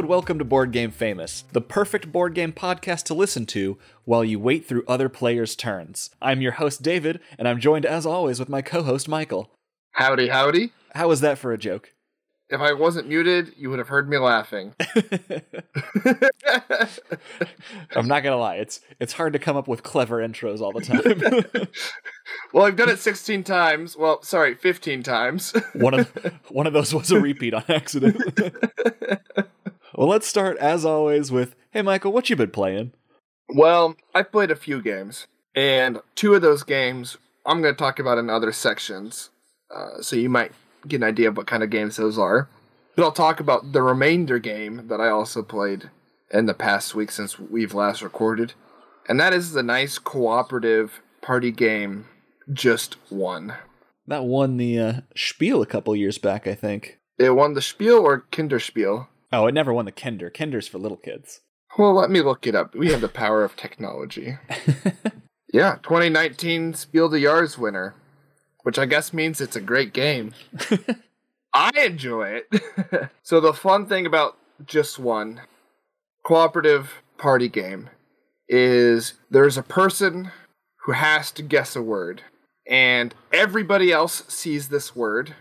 [0.00, 3.76] and welcome to Board Game Famous, the perfect board game podcast to listen to
[4.06, 6.08] while you wait through other players' turns.
[6.22, 9.50] I'm your host, David, and I'm joined as always with my co host, Michael.
[9.92, 10.72] Howdy, howdy.
[10.94, 11.92] How was that for a joke?
[12.48, 14.74] If I wasn't muted, you would have heard me laughing.
[17.94, 20.80] I'm not gonna lie, it's it's hard to come up with clever intros all the
[20.80, 21.68] time.
[22.54, 23.98] well, I've done it 16 times.
[23.98, 25.52] Well, sorry, 15 times.
[25.74, 26.08] one of
[26.48, 28.16] one of those was a repeat on accident.
[29.94, 32.92] Well, let's start as always with Hey Michael, what you been playing?
[33.48, 37.98] Well, I've played a few games, and two of those games I'm going to talk
[37.98, 39.30] about in other sections.
[39.74, 40.52] Uh, so you might
[40.86, 42.48] get an idea of what kind of games those are.
[42.96, 45.90] But I'll talk about the remainder game that I also played
[46.32, 48.54] in the past week since we've last recorded.
[49.08, 52.06] And that is the nice cooperative party game,
[52.52, 53.54] Just One.
[54.06, 56.98] That won the uh, Spiel a couple years back, I think.
[57.18, 59.06] It won the Spiel or Kinderspiel?
[59.32, 60.30] Oh, it never won the Kinder.
[60.30, 61.40] Kinder's for little kids.
[61.78, 62.74] Well, let me look it up.
[62.74, 64.38] We have the power of technology.
[65.52, 67.94] yeah, 2019 Spiel des Jahres winner
[68.62, 70.32] which I guess means it's a great game.
[71.54, 73.10] I enjoy it.
[73.22, 75.42] so the fun thing about just one
[76.24, 77.90] cooperative party game
[78.48, 80.30] is there's a person
[80.84, 82.22] who has to guess a word
[82.68, 85.34] and everybody else sees this word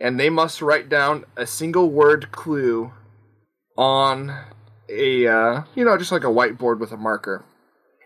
[0.00, 2.92] and they must write down a single word clue
[3.76, 4.36] on
[4.88, 7.44] a uh, you know just like a whiteboard with a marker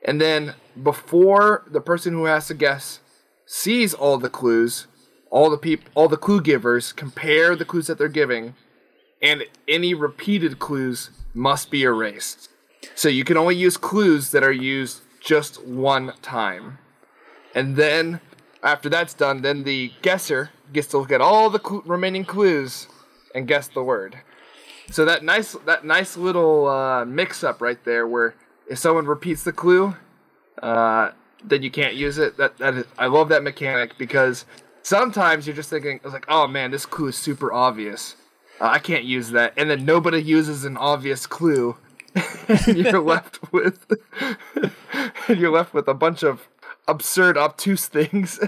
[0.05, 3.01] and then before the person who has to guess
[3.47, 4.87] sees all the clues,
[5.31, 8.55] all the peop- all the clue givers compare the clues that they're giving,
[9.21, 12.48] and any repeated clues must be erased.
[12.95, 16.79] So you can only use clues that are used just one time.
[17.55, 18.21] And then
[18.63, 22.89] after that's done, then the guesser gets to look at all the cl- remaining clues
[23.35, 24.19] and guess the word.
[24.90, 28.34] So that nice that nice little uh, mix up right there, where
[28.68, 29.95] if someone repeats the clue,
[30.62, 31.12] uh,
[31.45, 32.36] then you can't use it.
[32.36, 34.45] That that is, I love that mechanic because
[34.83, 38.17] sometimes you're just thinking, it's like, oh man, this clue is super obvious.
[38.61, 41.77] Uh, I can't use that, and then nobody uses an obvious clue.
[42.48, 43.86] and you're left with
[45.29, 46.48] you're left with a bunch of
[46.89, 48.40] absurd, obtuse things.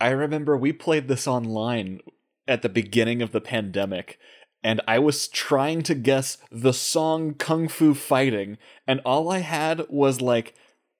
[0.00, 2.00] I remember we played this online
[2.46, 4.18] at the beginning of the pandemic,
[4.62, 9.86] and I was trying to guess the song Kung Fu Fighting, and all I had
[9.88, 10.54] was like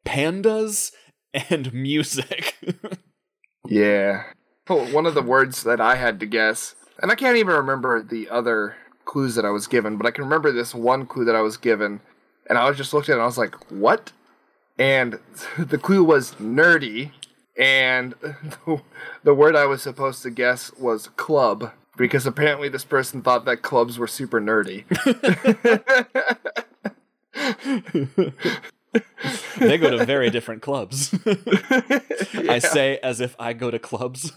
[0.06, 0.92] pandas
[1.32, 2.56] and music.
[3.66, 4.24] yeah.
[4.69, 8.28] One of the words that I had to guess, and I can't even remember the
[8.28, 8.76] other
[9.06, 11.56] clues that I was given, but I can remember this one clue that I was
[11.56, 12.00] given,
[12.48, 14.12] and I was just looking at it and I was like, what?
[14.78, 15.19] And
[15.58, 17.12] the clue was nerdy,
[17.56, 18.14] and
[19.25, 23.62] the word I was supposed to guess was club, because apparently this person thought that
[23.62, 24.84] clubs were super nerdy.
[29.59, 31.14] they go to very different clubs.
[31.26, 32.53] yeah.
[32.53, 34.32] I say as if I go to clubs.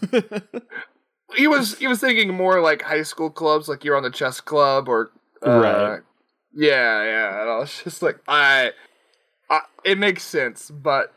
[1.36, 4.40] he was he was thinking more like high school clubs, like you're on the chess
[4.40, 5.12] club or
[5.46, 6.00] uh, right.
[6.54, 7.40] Yeah, yeah.
[7.40, 8.72] And I was just like, I,
[9.48, 11.14] I, it makes sense, but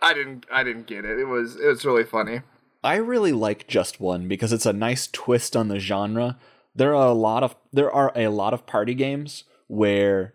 [0.00, 1.18] I didn't I didn't get it.
[1.18, 2.40] It was it was really funny.
[2.82, 6.38] I really like Just One because it's a nice twist on the genre.
[6.74, 10.34] There are a lot of there are a lot of party games where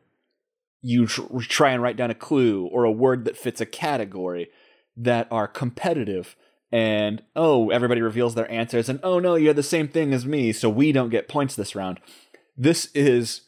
[0.81, 4.50] you tr- try and write down a clue or a word that fits a category
[4.95, 6.35] that are competitive
[6.72, 10.25] and oh everybody reveals their answers and oh no you had the same thing as
[10.25, 12.00] me so we don't get points this round
[12.56, 13.41] this is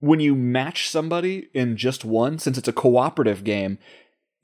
[0.00, 3.78] when you match somebody in just one since it's a cooperative game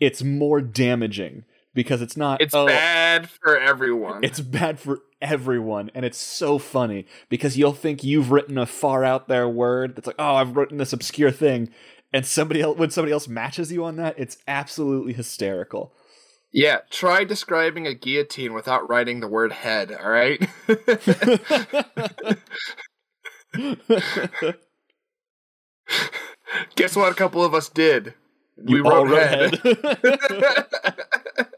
[0.00, 1.44] it's more damaging
[1.75, 4.25] because it's not it's oh, bad for everyone.
[4.25, 9.05] it's bad for everyone and it's so funny because you'll think you've written a far
[9.05, 11.71] out there word that's like oh i've written this obscure thing
[12.12, 15.93] and somebody else when somebody else matches you on that it's absolutely hysterical.
[16.52, 20.47] Yeah try describing a guillotine without writing the word head all right?
[26.76, 28.14] Guess what a couple of us did?
[28.64, 30.97] You we wrote, wrote head, head.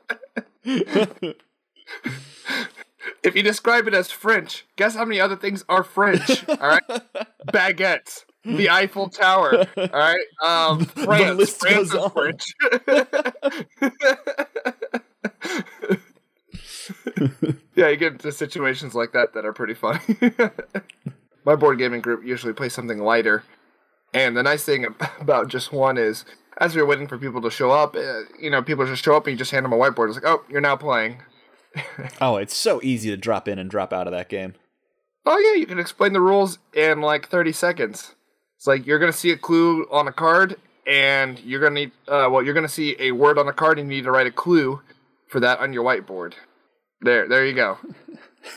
[3.23, 6.47] If you describe it as French, guess how many other things are French?
[6.49, 6.83] All right,
[7.49, 9.67] baguettes, the Eiffel Tower.
[9.77, 11.25] All right, um, France.
[11.25, 12.13] The list France goes.
[12.13, 12.45] French.
[17.75, 20.01] yeah, you get into situations like that that are pretty funny.
[21.45, 23.43] My board gaming group usually plays something lighter,
[24.13, 24.87] and the nice thing
[25.21, 26.25] about just one is,
[26.59, 29.27] as you're waiting for people to show up, uh, you know, people just show up
[29.27, 30.09] and you just hand them a whiteboard.
[30.09, 31.23] It's like, oh, you're now playing.
[32.21, 34.55] oh, it's so easy to drop in and drop out of that game.
[35.27, 38.15] Oh yeah, you can explain the rules in like 30 seconds.
[38.57, 40.57] It's like you're gonna see a clue on a card,
[40.87, 43.91] and you're gonna need uh, well, you're gonna see a word on a card, and
[43.91, 44.81] you need to write a clue
[45.29, 46.35] for that on your whiteboard.
[47.01, 47.79] There, there you go.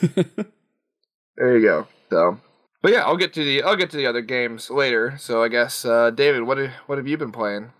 [1.36, 1.86] there you go.
[2.10, 2.38] So,
[2.82, 5.16] but yeah, I'll get to the I'll get to the other games later.
[5.18, 7.72] So I guess uh, David, what what have you been playing?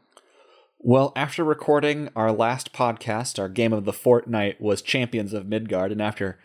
[0.81, 5.91] Well, after recording our last podcast, our game of the fortnight was Champions of Midgard,
[5.91, 6.39] and after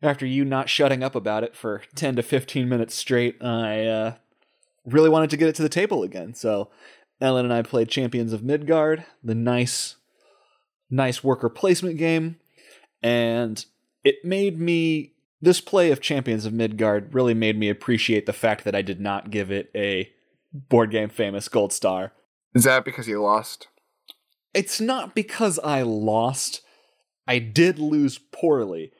[0.00, 4.14] after you not shutting up about it for 10 to 15 minutes straight, I uh,
[4.84, 6.34] really wanted to get it to the table again.
[6.34, 6.70] So
[7.20, 9.96] Ellen and I played Champions of Midgard, the nice
[10.88, 12.36] nice worker placement game,
[13.02, 13.64] and
[14.04, 18.62] it made me this play of Champions of Midgard really made me appreciate the fact
[18.62, 20.12] that I did not give it a
[20.52, 22.12] board game famous gold star.
[22.56, 23.68] Is that because you lost?
[24.54, 26.62] It's not because I lost.
[27.28, 28.92] I did lose poorly.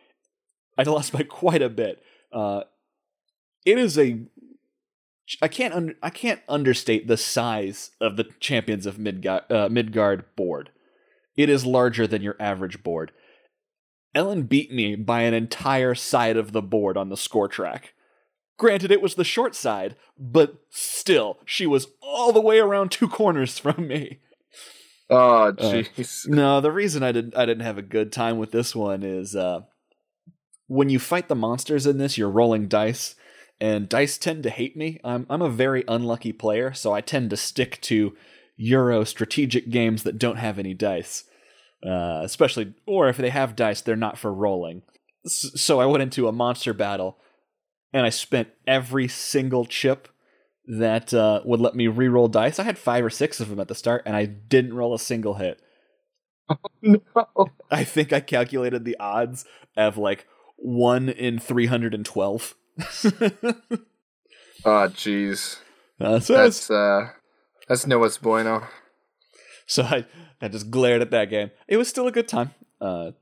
[0.77, 2.03] I lost by quite a bit.
[2.31, 2.65] Uh,
[3.65, 4.19] it is a
[5.41, 10.27] I can't un- I can't understate the size of the Champions of Midgard, uh, Midgard
[10.37, 10.69] board.
[11.35, 13.11] It is larger than your average board.
[14.15, 17.95] Ellen beat me by an entire side of the board on the score track.
[18.59, 21.87] Granted, it was the short side, but still, she was
[22.17, 24.21] all the way around two corners from me.
[25.11, 26.27] Oh, jeez.
[26.27, 29.03] Uh, no, the reason I didn't I didn't have a good time with this one
[29.03, 29.61] is uh,
[30.67, 33.15] when you fight the monsters in this, you're rolling dice,
[33.61, 34.99] and dice tend to hate me.
[35.05, 38.17] I'm I'm a very unlucky player, so I tend to stick to
[38.57, 41.25] Euro strategic games that don't have any dice.
[41.87, 44.83] Uh, especially, or if they have dice, they're not for rolling.
[45.27, 47.19] So I went into a monster battle,
[47.93, 50.09] and I spent every single chip
[50.67, 52.59] that uh, would let me re-roll dice.
[52.59, 54.99] I had five or six of them at the start, and I didn't roll a
[54.99, 55.61] single hit.
[56.49, 57.51] Oh, no.
[57.71, 59.45] I think I calculated the odds
[59.77, 60.27] of like
[60.57, 62.55] one in three hundred and twelve.
[62.79, 62.85] Oh,
[64.65, 65.59] jeez.
[66.01, 67.09] Uh, so That's uh,
[67.69, 68.65] that's Noah's bueno.
[69.67, 70.07] So I,
[70.41, 71.51] I just glared at that game.
[71.67, 72.53] It was still a good time.
[72.81, 73.13] Uh,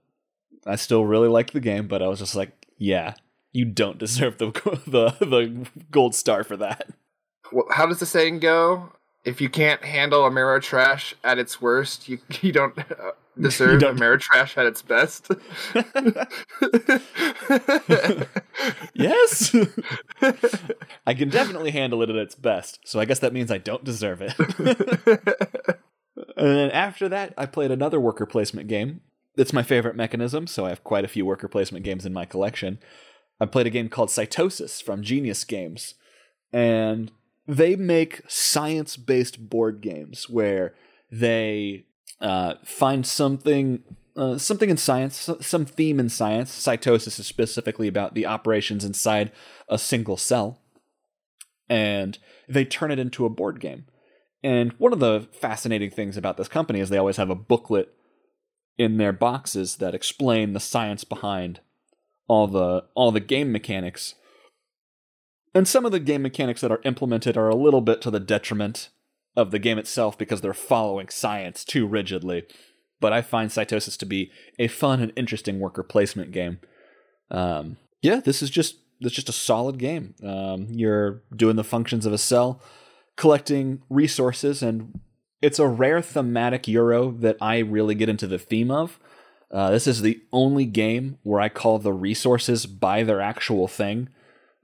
[0.67, 3.15] I still really liked the game, but I was just like, yeah,
[3.53, 4.51] you don't deserve the
[4.87, 6.91] the the gold star for that.
[7.53, 8.91] Well, how does the saying go?
[9.25, 13.81] If you can't handle a mirror trash at its worst, you you don't uh, deserve
[13.81, 15.29] don't- a mirror trash at its best.
[18.95, 19.55] yes,
[21.07, 22.81] I can definitely handle it at its best.
[22.85, 24.35] So I guess that means I don't deserve it.
[26.37, 29.01] and then after that, I played another worker placement game.
[29.37, 32.25] It's my favorite mechanism, so I have quite a few worker placement games in my
[32.25, 32.79] collection.
[33.41, 35.95] I played a game called Cytosis from Genius Games,
[36.53, 37.11] and
[37.47, 40.75] they make science based board games where
[41.11, 41.87] they
[42.21, 43.83] uh, find something.
[44.17, 46.53] Uh, something in science, some theme in science.
[46.53, 49.33] Cytosis is specifically about the operations inside
[49.69, 50.63] a single cell,
[51.69, 52.17] and
[52.49, 53.87] they turn it into a board game.
[54.45, 57.93] And one of the fascinating things about this company is they always have a booklet
[58.77, 61.61] in their boxes that explain the science behind
[62.29, 64.15] all the all the game mechanics.
[65.55, 68.21] And some of the game mechanics that are implemented are a little bit to the
[68.21, 68.89] detriment
[69.37, 72.45] of the game itself because they're following science too rigidly.
[73.01, 76.59] But I find Cytosis to be a fun and interesting worker placement game.
[77.31, 80.15] Um, yeah, this is just is just a solid game.
[80.23, 82.61] Um, you're doing the functions of a cell,
[83.17, 85.01] collecting resources, and
[85.43, 88.99] it's a rare thematic Euro that I really get into the theme of.
[89.51, 94.09] Uh, this is the only game where I call the resources by their actual thing.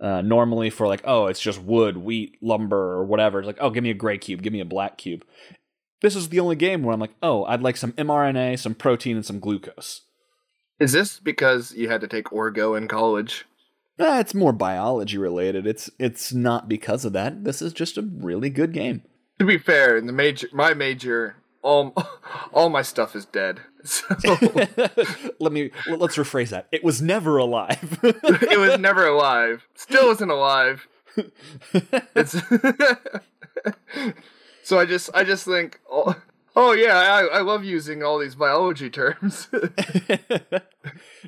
[0.00, 3.38] Uh, normally, for like, oh, it's just wood, wheat, lumber, or whatever.
[3.38, 5.24] It's like, oh, give me a gray cube, give me a black cube.
[6.00, 9.16] This is the only game where I'm like, oh, I'd like some mRNA, some protein,
[9.16, 10.02] and some glucose.
[10.78, 13.44] Is this because you had to take Orgo in college?
[13.98, 15.66] Eh, it's more biology related.
[15.66, 17.44] It's it's not because of that.
[17.44, 19.02] This is just a really good game.
[19.38, 21.94] To be fair, in the major, my major, all
[22.52, 23.60] all my stuff is dead.
[23.84, 24.06] So
[25.40, 26.68] Let me let's rephrase that.
[26.72, 27.98] It was never alive.
[28.02, 29.66] it was never alive.
[29.74, 30.86] Still isn't alive.
[32.14, 32.32] It's
[34.62, 36.14] so I just I just think oh,
[36.56, 39.48] oh yeah I I love using all these biology terms.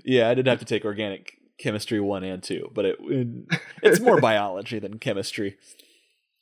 [0.04, 3.28] yeah, I did have to take organic chemistry one and two, but it, it
[3.82, 5.56] it's more biology than chemistry.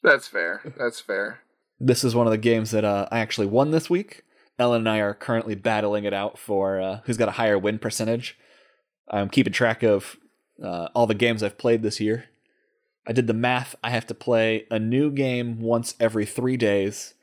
[0.03, 0.63] That's fair.
[0.79, 1.41] That's fair.
[1.81, 4.23] This is one of the games that uh, I actually won this week.
[4.59, 7.79] Ellen and I are currently battling it out for uh, who's got a higher win
[7.79, 8.37] percentage.
[9.11, 10.17] I'm keeping track of
[10.63, 12.27] uh, all the games I've played this year.
[13.09, 13.75] I did the math.
[13.83, 17.15] I have to play a new game once every three days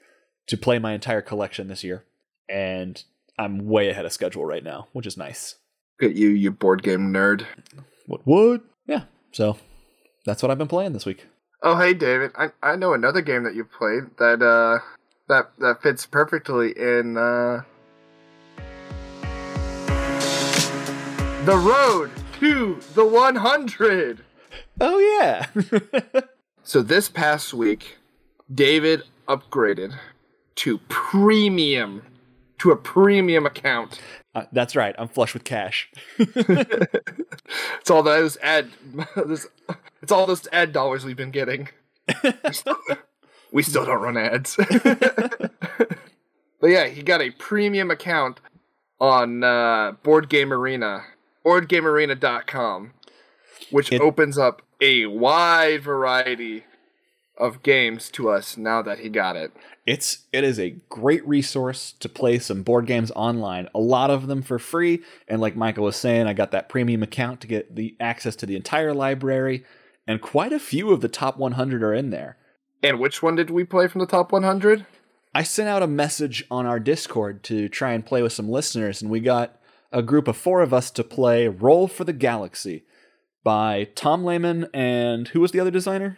[0.47, 2.03] to play my entire collection this year,
[2.49, 3.03] and
[3.37, 5.55] I'm way ahead of schedule right now, which is nice.
[6.01, 7.45] At you, you board game nerd.
[8.07, 8.61] What would?
[8.87, 9.03] Yeah.
[9.31, 9.57] So
[10.25, 11.27] that's what I've been playing this week.
[11.63, 12.31] Oh, hey, David.
[12.37, 14.79] I I know another game that you played that uh
[15.27, 17.63] that that fits perfectly in uh
[21.45, 24.23] the road to the 100.
[24.79, 26.21] Oh yeah.
[26.67, 27.95] So this past week,
[28.53, 29.95] David upgraded
[30.55, 32.01] to premium
[32.57, 34.01] to a premium account.
[34.37, 34.93] Uh, that's right.
[34.99, 35.89] I'm flush with cash.
[36.19, 38.69] It's all those ad
[39.25, 39.47] this,
[40.03, 41.69] it's all those ad dollars we've been getting.
[43.51, 44.55] we still don't run ads.
[44.69, 48.39] but yeah, he got a premium account
[48.99, 51.05] on uh, Board Game Arena,
[51.45, 52.93] boardgamearena.com,
[53.71, 56.65] which It- opens up a wide variety
[57.37, 59.51] of games to us now that he got it.
[59.87, 63.69] It's it is a great resource to play some board games online.
[63.73, 67.01] A lot of them for free, and like Michael was saying, I got that premium
[67.01, 69.63] account to get the access to the entire library,
[70.05, 72.37] and quite a few of the top 100 are in there.
[72.83, 74.85] And which one did we play from the top 100?
[75.33, 79.01] I sent out a message on our Discord to try and play with some listeners,
[79.01, 79.57] and we got
[79.93, 82.83] a group of four of us to play Roll for the Galaxy
[83.41, 86.17] by Tom Lehmann and who was the other designer?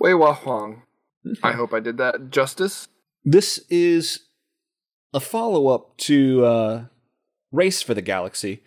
[0.00, 0.82] Wei-Hwa Huang.
[1.42, 2.88] I hope I did that justice.
[3.24, 4.26] This is
[5.14, 6.84] a follow up to uh,
[7.52, 8.62] Race for the Galaxy,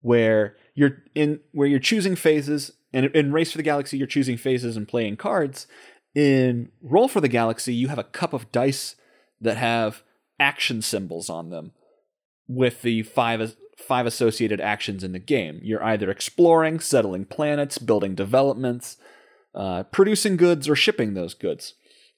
[0.00, 4.36] where you're in where you're choosing phases, and in Race for the Galaxy you're choosing
[4.36, 5.66] phases and playing cards.
[6.14, 8.96] In Roll for the Galaxy, you have a cup of dice
[9.40, 10.02] that have
[10.40, 11.72] action symbols on them,
[12.48, 15.60] with the five five associated actions in the game.
[15.62, 18.96] You're either exploring, settling planets, building developments,
[19.54, 21.74] uh, producing goods, or shipping those goods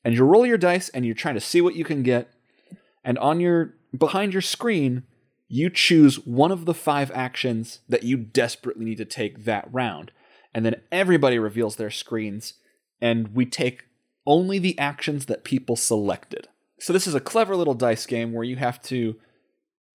[0.06, 2.32] and you roll your dice and you're trying to see what you can get
[3.04, 5.02] and on your behind your screen
[5.48, 10.12] you choose one of the five actions that you desperately need to take that round.
[10.54, 12.54] And then everybody reveals their screens
[13.00, 13.86] and we take
[14.24, 16.46] only the actions that people selected.
[16.78, 19.16] So this is a clever little dice game where you have to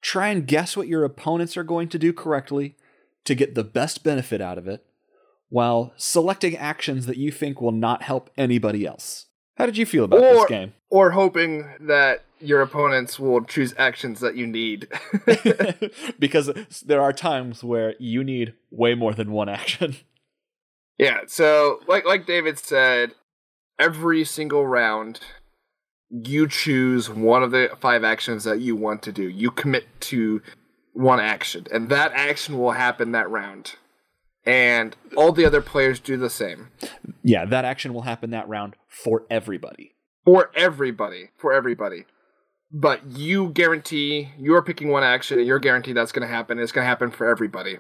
[0.02, 2.76] try and guess what your opponents are going to do correctly
[3.24, 4.86] to get the best benefit out of it
[5.48, 9.28] while selecting actions that you think will not help anybody else
[9.62, 10.74] how did you feel about this game?
[10.90, 14.88] Or hoping that your opponents will choose actions that you need.
[16.20, 16.50] because
[16.84, 19.98] there are times where you need way more than one action.
[20.98, 23.12] yeah, so like like David said,
[23.78, 25.20] every single round
[26.10, 29.30] you choose one of the five actions that you want to do.
[29.30, 30.42] You commit to
[30.94, 33.76] one action, and that action will happen that round.
[34.46, 36.70] And all the other players do the same.
[37.24, 39.94] Yeah, that action will happen that round for everybody.
[40.24, 42.06] for everybody for everybody.
[42.72, 46.58] But you guarantee you're picking one action and you're guaranteed that's going to happen.
[46.58, 47.80] It's going to happen for everybody.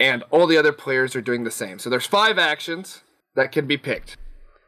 [0.00, 1.78] And all the other players are doing the same.
[1.78, 3.02] So there's five actions
[3.36, 4.16] that can be picked.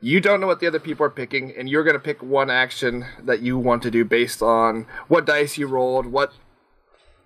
[0.00, 2.50] You don't know what the other people are picking and you're going to pick one
[2.50, 6.32] action that you want to do based on what dice you rolled what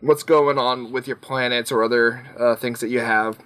[0.01, 3.39] what's going on with your planets or other uh, things that you have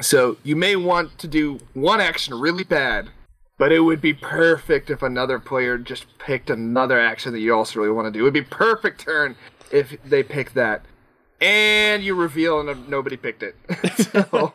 [0.00, 3.08] so you may want to do one action really bad
[3.56, 7.80] but it would be perfect if another player just picked another action that you also
[7.80, 8.20] really want to do.
[8.20, 9.36] It would be perfect turn
[9.70, 10.84] if they pick that.
[11.40, 13.56] And you reveal and nobody picked it.
[13.96, 14.52] so,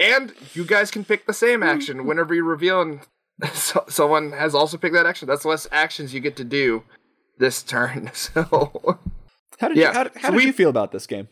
[0.00, 3.00] and you guys can pick the same action whenever you reveal and
[3.52, 5.28] so, someone has also picked that action.
[5.28, 6.82] That's less actions you get to do
[7.38, 8.10] this turn.
[8.12, 8.98] So
[9.60, 11.28] How did Yeah, you how, how so did we- you feel about this game?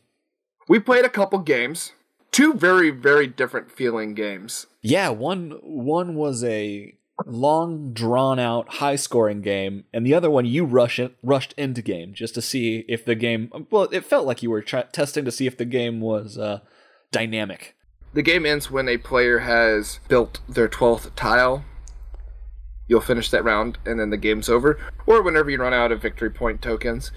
[0.68, 1.92] we played a couple games.
[2.33, 4.66] Two very, very different feeling games.
[4.83, 6.92] Yeah, one one was a
[7.25, 11.80] long drawn out high scoring game and the other one you rush in, rushed into
[11.80, 15.25] game just to see if the game well it felt like you were try, testing
[15.25, 16.61] to see if the game was uh,
[17.12, 17.75] dynamic.
[18.12, 21.64] The game ends when a player has built their 12th tile.
[22.88, 26.02] You'll finish that round and then the game's over, or whenever you run out of
[26.02, 27.12] victory point tokens.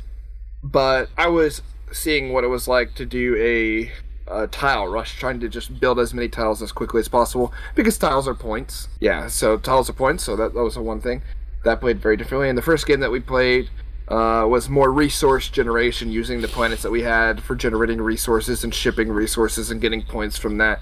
[0.63, 1.61] But I was
[1.91, 3.91] seeing what it was like to do a,
[4.27, 7.97] a tile rush, trying to just build as many tiles as quickly as possible because
[7.97, 8.89] tiles are points.
[8.99, 11.21] Yeah, so tiles are points, so that, that was the one thing.
[11.63, 12.49] That played very differently.
[12.49, 13.69] And the first game that we played
[14.07, 18.73] uh, was more resource generation using the planets that we had for generating resources and
[18.73, 20.81] shipping resources and getting points from that.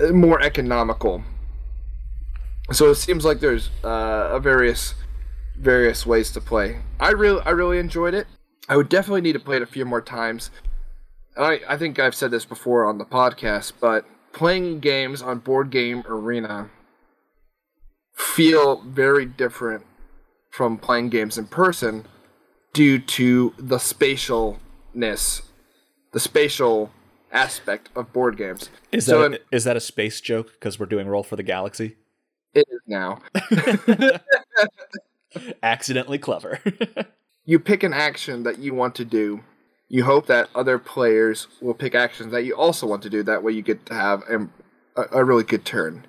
[0.00, 1.22] Uh, More economical.
[2.70, 4.94] So it seems like there's uh, a various
[5.56, 6.78] various ways to play.
[6.98, 8.26] I really I really enjoyed it.
[8.68, 10.50] I would definitely need to play it a few more times.
[11.36, 15.70] I I think I've said this before on the podcast, but playing games on Board
[15.70, 16.70] Game Arena
[18.14, 19.84] feel very different
[20.50, 22.04] from playing games in person
[22.72, 25.42] due to the spatialness,
[26.12, 26.90] the spatial
[27.30, 28.68] aspect of board games.
[28.92, 30.52] Is So that is that a space joke?
[30.52, 31.96] Because we're doing Roll for the Galaxy.
[32.54, 33.20] It is now.
[35.62, 36.60] Accidentally clever.
[37.44, 39.42] You pick an action that you want to do.
[39.88, 43.22] You hope that other players will pick actions that you also want to do.
[43.22, 44.48] That way, you get to have a,
[45.12, 46.06] a really good turn.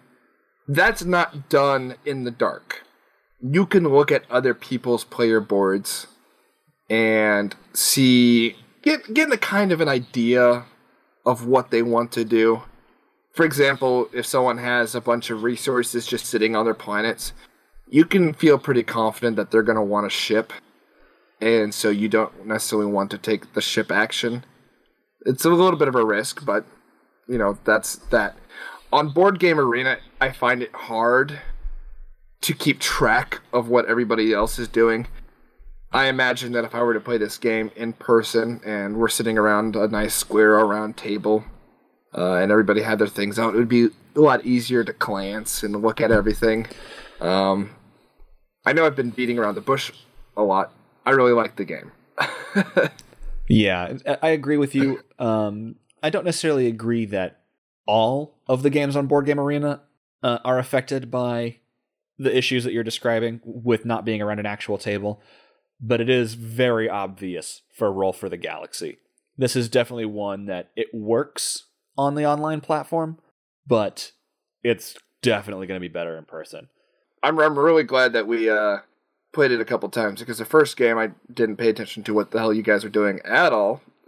[0.68, 2.84] That's not done in the dark.
[3.42, 6.08] You can look at other people's player boards
[6.90, 10.66] and see get get a kind of an idea
[11.26, 12.62] of what they want to do.
[13.34, 17.34] For example, if someone has a bunch of resources just sitting on their planets,
[17.90, 20.54] you can feel pretty confident that they're going to want a ship,
[21.44, 24.46] and so you don't necessarily want to take the ship action.
[25.26, 26.66] It's a little bit of a risk, but
[27.28, 28.38] you know that's that.
[28.92, 31.40] On board game arena, I find it hard
[32.42, 35.08] to keep track of what everybody else is doing.
[35.92, 39.38] I imagine that if I were to play this game in person and we're sitting
[39.38, 41.44] around a nice square or round table,
[42.16, 45.64] uh, and everybody had their things out, it would be a lot easier to glance
[45.64, 46.68] and look at everything.
[47.20, 47.72] Um,
[48.66, 49.92] I know I've been beating around the bush
[50.38, 50.72] a lot.
[51.06, 51.92] I really like the game.
[53.48, 55.02] yeah, I- agree with you.
[55.20, 57.42] Um, I don't necessarily agree that
[57.86, 59.82] all of the games on Board Game Arena
[60.22, 61.58] uh, are affected by
[62.18, 65.22] the issues that you're describing with not being around an actual table,
[65.82, 69.00] but it is very obvious for Roll for the Galaxy.
[69.38, 71.66] This is definitely one that it works
[71.98, 73.20] on the online platform,
[73.66, 74.12] but
[74.64, 76.70] it's definitely going to be better in person.
[77.24, 78.78] I'm I'm really glad that we uh,
[79.34, 82.32] played it a couple times because the first game I didn't pay attention to what
[82.32, 83.82] the hell you guys were doing at all.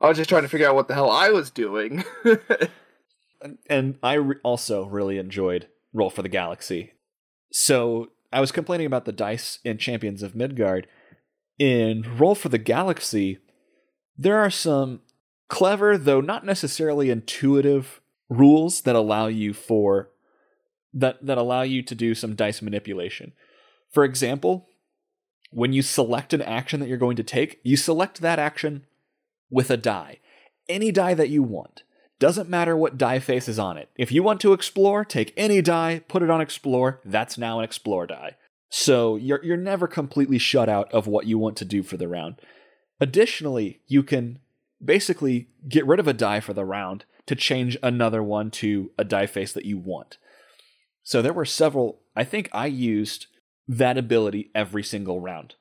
[0.00, 2.04] I was just trying to figure out what the hell I was doing.
[3.70, 6.92] and I re- also really enjoyed Roll for the Galaxy.
[7.52, 10.88] So I was complaining about the dice in Champions of Midgard.
[11.58, 13.38] In Roll for the Galaxy,
[14.18, 15.00] there are some
[15.48, 20.10] clever, though not necessarily intuitive, rules that allow you for
[20.92, 23.32] that that allow you to do some dice manipulation.
[23.94, 24.68] For example,
[25.52, 28.86] when you select an action that you're going to take, you select that action
[29.50, 30.18] with a die.
[30.68, 31.84] Any die that you want.
[32.18, 33.90] Doesn't matter what die face is on it.
[33.96, 37.64] If you want to explore, take any die, put it on explore, that's now an
[37.64, 38.36] explore die.
[38.68, 42.08] So you're you're never completely shut out of what you want to do for the
[42.08, 42.40] round.
[43.00, 44.40] Additionally, you can
[44.84, 49.04] basically get rid of a die for the round to change another one to a
[49.04, 50.18] die face that you want.
[51.04, 53.26] So there were several, I think I used
[53.68, 55.54] that ability every single round.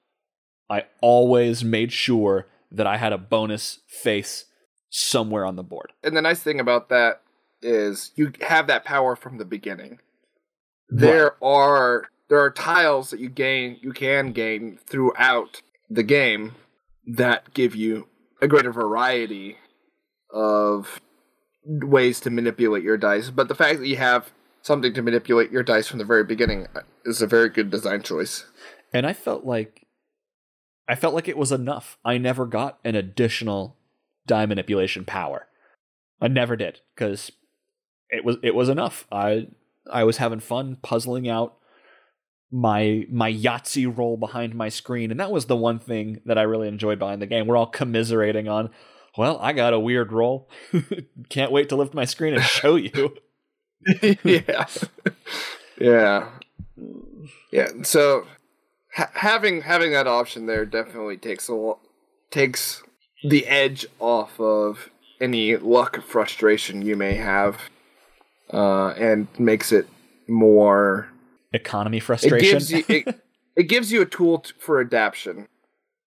[0.70, 4.46] I always made sure that I had a bonus face
[4.90, 5.92] somewhere on the board.
[6.04, 7.22] and the nice thing about that
[7.62, 10.00] is you have that power from the beginning.
[10.90, 16.56] There are there are tiles that you gain you can gain throughout the game
[17.06, 18.08] that give you
[18.42, 19.58] a greater variety
[20.32, 21.00] of
[21.66, 23.30] ways to manipulate your dice.
[23.30, 24.32] But the fact that you have
[24.64, 28.02] something to manipulate your dice from the very beginning uh, is a very good design
[28.02, 28.46] choice.
[28.92, 29.86] And I felt like
[30.88, 31.98] I felt like it was enough.
[32.04, 33.78] I never got an additional
[34.26, 35.48] die manipulation power.
[36.20, 37.32] I never did because
[38.10, 39.06] it was it was enough.
[39.12, 39.48] I
[39.92, 41.58] I was having fun puzzling out
[42.52, 46.44] my my Yahtzee roll behind my screen, and that was the one thing that I
[46.44, 47.48] really enjoyed behind the game.
[47.48, 48.70] We're all commiserating on,
[49.18, 50.50] well, I got a weird roll.
[51.30, 53.16] Can't wait to lift my screen and show you.
[54.24, 54.66] yeah,
[55.80, 56.30] yeah,
[57.52, 57.68] yeah.
[57.84, 58.26] So
[58.94, 61.80] ha- having having that option there definitely takes a lo-
[62.32, 62.84] takes
[63.24, 64.90] the edge off of
[65.22, 67.58] any luck frustration you may have,
[68.52, 69.88] uh, and makes it
[70.28, 71.10] more.
[71.54, 72.38] Economy frustration.
[72.38, 72.84] It frustration.
[72.90, 73.22] gives you it,
[73.56, 75.48] it gives you a tool t- for adaptation,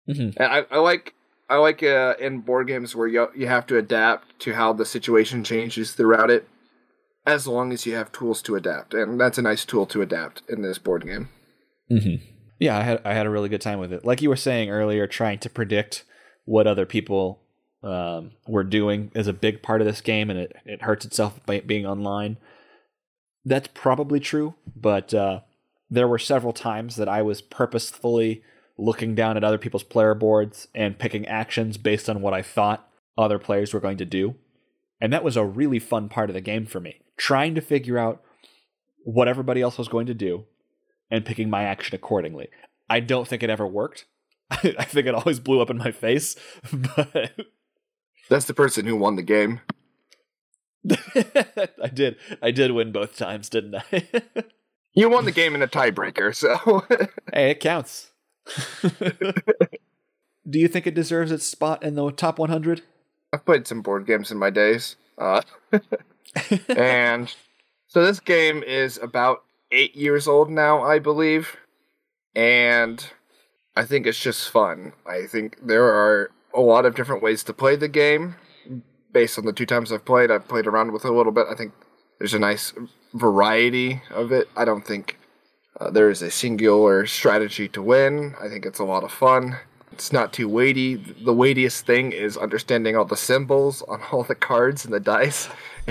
[0.09, 0.35] Mhm.
[0.37, 1.13] and I, I like.
[1.49, 4.85] I like uh, in board games where you you have to adapt to how the
[4.85, 6.47] situation changes throughout it,
[7.25, 10.41] as long as you have tools to adapt, and that's a nice tool to adapt
[10.49, 11.29] in this board game.
[11.91, 12.25] Mm-hmm.
[12.59, 14.05] Yeah, I had I had a really good time with it.
[14.05, 16.03] Like you were saying earlier, trying to predict
[16.45, 17.41] what other people
[17.83, 21.39] um, were doing is a big part of this game, and it it hurts itself
[21.45, 22.37] by being online.
[23.45, 25.41] That's probably true, but uh,
[25.89, 28.41] there were several times that I was purposefully
[28.77, 32.89] looking down at other people's player boards and picking actions based on what I thought
[33.17, 34.35] other players were going to do,
[35.01, 37.01] and that was a really fun part of the game for me.
[37.17, 38.23] Trying to figure out
[39.03, 40.45] what everybody else was going to do
[41.11, 42.47] and picking my action accordingly.
[42.89, 44.05] I don't think it ever worked.
[44.51, 46.35] I think it always blew up in my face,
[46.73, 47.31] but
[48.29, 49.61] That's the person who won the game.
[51.15, 52.17] I did.
[52.41, 54.03] I did win both times, didn't I?
[54.93, 56.85] You won the game in a tiebreaker, so
[57.33, 58.11] hey, it counts.
[60.47, 62.81] Do you think it deserves its spot in the top 100?
[63.31, 64.97] I've played some board games in my days.
[65.17, 65.41] Uh,
[66.69, 67.33] and
[67.87, 71.57] so this game is about eight years old now, I believe.
[72.35, 73.05] And
[73.75, 74.93] I think it's just fun.
[75.05, 78.35] I think there are a lot of different ways to play the game.
[79.11, 81.45] Based on the two times I've played, I've played around with it a little bit.
[81.49, 81.73] I think
[82.17, 82.73] there's a nice
[83.13, 84.49] variety of it.
[84.55, 85.19] I don't think
[85.79, 88.35] uh, there is a singular strategy to win.
[88.41, 89.57] I think it's a lot of fun.
[89.93, 90.95] It's not too weighty.
[90.95, 95.49] The weightiest thing is understanding all the symbols on all the cards and the dice.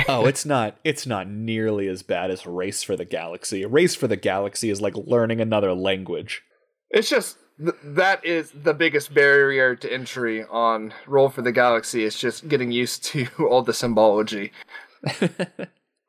[0.08, 3.64] oh, it's not it's not nearly as bad as Race for the Galaxy.
[3.64, 6.42] Race for the Galaxy is like learning another language.
[6.90, 12.02] It's just th- that is the biggest barrier to entry on Roll for the Galaxy
[12.02, 14.50] is just getting used to all the symbology.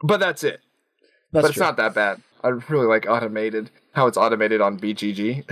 [0.02, 0.62] but that's it.
[1.32, 1.64] That's but it's true.
[1.64, 2.22] not that bad.
[2.44, 5.48] I really like automated how it's automated on BGG.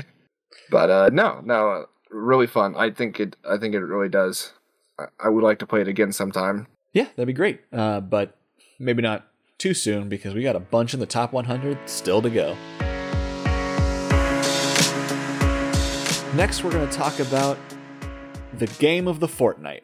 [0.71, 2.75] but uh, no, no, really fun.
[2.77, 3.35] I think it.
[3.49, 4.53] I think it really does.
[4.99, 6.67] I, I would like to play it again sometime.
[6.93, 7.61] Yeah, that'd be great.
[7.71, 8.37] Uh, but
[8.79, 12.29] maybe not too soon because we got a bunch in the top 100 still to
[12.29, 12.57] go.
[16.35, 17.57] Next, we're going to talk about
[18.53, 19.83] the game of the fortnight,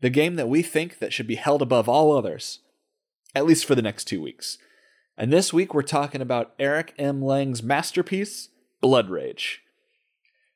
[0.00, 2.60] the game that we think that should be held above all others,
[3.34, 4.58] at least for the next two weeks.
[5.16, 7.22] And this week, we're talking about Eric M.
[7.22, 8.48] Lang's masterpiece,
[8.80, 9.63] Blood Rage.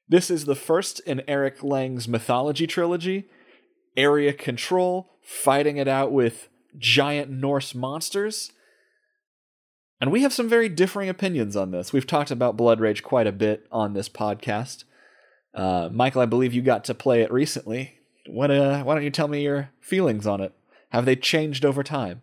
[0.09, 3.29] This is the first in Eric Lang's mythology trilogy.
[3.97, 8.53] Area control, fighting it out with giant Norse monsters.
[10.01, 11.93] And we have some very differing opinions on this.
[11.93, 14.85] We've talked about Blood Rage quite a bit on this podcast.
[15.55, 17.99] Uh, Michael, I believe you got to play it recently.
[18.29, 20.53] Uh, why don't you tell me your feelings on it?
[20.91, 22.23] Have they changed over time?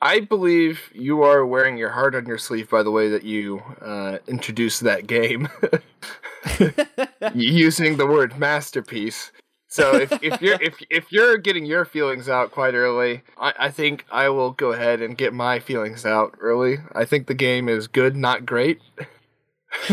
[0.00, 3.60] I believe you are wearing your heart on your sleeve by the way that you
[3.80, 5.48] uh, introduced that game.
[7.34, 9.32] Using the word masterpiece.
[9.68, 13.70] So if, if you're if if you're getting your feelings out quite early, I, I
[13.70, 16.78] think I will go ahead and get my feelings out early.
[16.94, 18.80] I think the game is good, not great.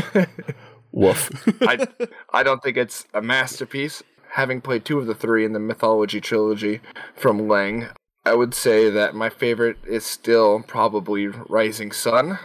[0.91, 1.29] Woof.
[1.61, 1.87] I
[2.31, 4.03] I don't think it's a masterpiece.
[4.33, 6.81] Having played two of the three in the mythology trilogy
[7.15, 7.89] from Lang,
[8.25, 12.39] I would say that my favorite is still probably Rising Sun.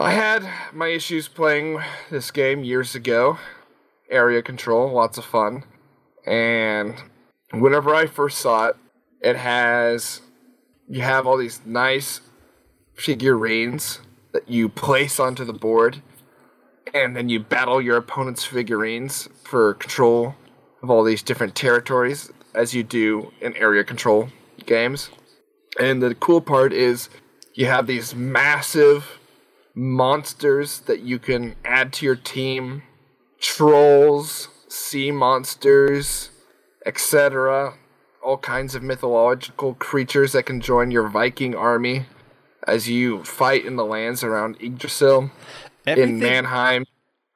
[0.00, 3.38] I had my issues playing this game years ago.
[4.08, 5.64] Area control, lots of fun.
[6.24, 6.94] And
[7.50, 8.76] whenever I first saw it,
[9.20, 10.20] it has
[10.88, 12.20] you have all these nice
[12.94, 13.98] figurines
[14.32, 16.00] that you place onto the board
[16.94, 20.36] and then you battle your opponent's figurines for control
[20.80, 24.28] of all these different territories as you do in area control
[24.64, 25.10] games.
[25.80, 27.10] And the cool part is
[27.54, 29.17] you have these massive
[29.78, 32.82] monsters that you can add to your team
[33.40, 36.30] trolls, sea monsters,
[36.84, 37.74] etc.
[38.20, 42.06] All kinds of mythological creatures that can join your Viking army
[42.66, 45.30] as you fight in the lands around Yggdrasil,
[45.86, 46.14] Everything...
[46.16, 46.84] in Manheim,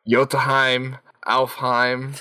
[0.06, 2.20] Jotunheim, Alfheim.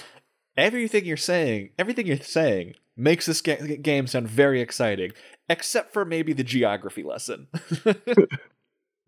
[0.56, 5.14] Everything you're saying, everything you're saying makes this ga- game sound very exciting,
[5.50, 7.48] except for maybe the geography lesson.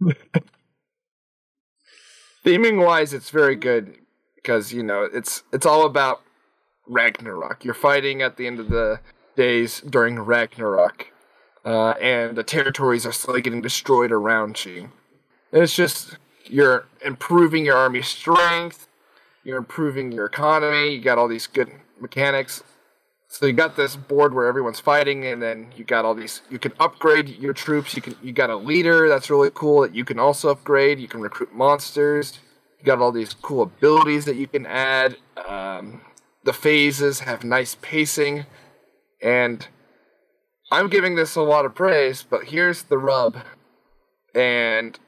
[2.43, 3.97] Theming wise, it's very good
[4.35, 6.21] because you know it's it's all about
[6.87, 7.63] Ragnarok.
[7.63, 8.99] You're fighting at the end of the
[9.35, 11.07] days during Ragnarok,
[11.63, 14.91] uh, and the territories are slowly getting destroyed around you.
[15.53, 18.87] And it's just you're improving your army strength,
[19.43, 20.95] you're improving your economy.
[20.95, 22.63] You got all these good mechanics.
[23.33, 26.43] So you got this board where everyone's fighting, and then you got all these.
[26.51, 27.95] You can upgrade your troops.
[27.95, 30.99] You can you got a leader that's really cool that you can also upgrade.
[30.99, 32.37] You can recruit monsters.
[32.77, 35.17] You got all these cool abilities that you can add.
[35.47, 36.01] Um,
[36.43, 38.45] the phases have nice pacing,
[39.19, 39.67] and
[40.71, 42.21] I'm giving this a lot of praise.
[42.21, 43.37] But here's the rub,
[44.35, 44.99] and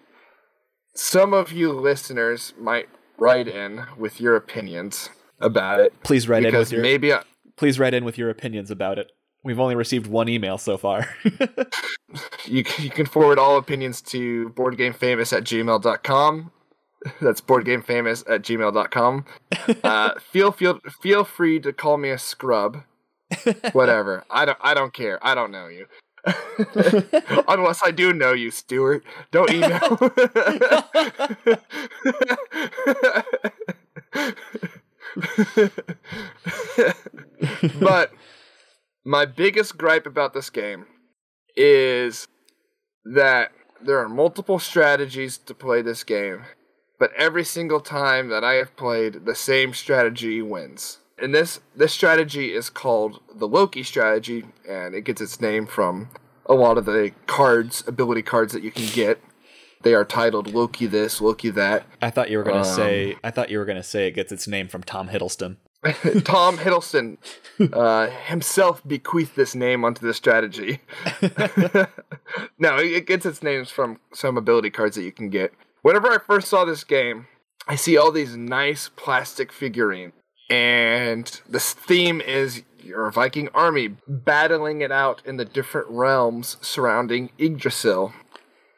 [0.95, 5.93] some of you listeners might write in with your opinions about it.
[6.01, 7.13] Please write in with your maybe.
[7.13, 7.21] I,
[7.57, 9.11] please write in with your opinions about it.
[9.43, 11.07] We've only received one email so far.
[12.45, 16.51] you, you can forward all opinions to boardgamefamous at gmail.com.
[17.21, 19.25] That's boardgamefamous at gmail.com.
[19.83, 22.83] Uh, feel, feel, feel free to call me a scrub.
[23.71, 24.23] Whatever.
[24.29, 25.19] I don't, I don't care.
[25.25, 25.85] I don't know you.
[27.47, 29.03] Unless I do know you, Stuart.
[29.31, 29.97] Don't email.
[37.79, 38.11] but
[39.05, 40.85] my biggest gripe about this game
[41.55, 42.27] is
[43.05, 43.51] that
[43.81, 46.43] there are multiple strategies to play this game,
[46.99, 50.99] but every single time that I have played, the same strategy wins.
[51.17, 56.09] And this this strategy is called the Loki strategy, and it gets its name from
[56.45, 59.21] a lot of the cards, ability cards that you can get.
[59.85, 61.85] They are titled Loki this, Loki that.
[62.01, 63.17] I thought you were gonna Um, say.
[63.23, 65.57] I thought you were gonna say it gets its name from Tom Hiddleston.
[66.23, 67.17] Tom Hiddleston
[67.71, 70.79] uh, himself bequeathed this name onto the strategy.
[72.57, 75.53] no, it gets its names from some ability cards that you can get.
[75.83, 77.27] Whenever I first saw this game,
[77.67, 80.13] I see all these nice plastic figurines,
[80.49, 87.29] and this theme is your Viking army battling it out in the different realms surrounding
[87.39, 88.13] Yggdrasil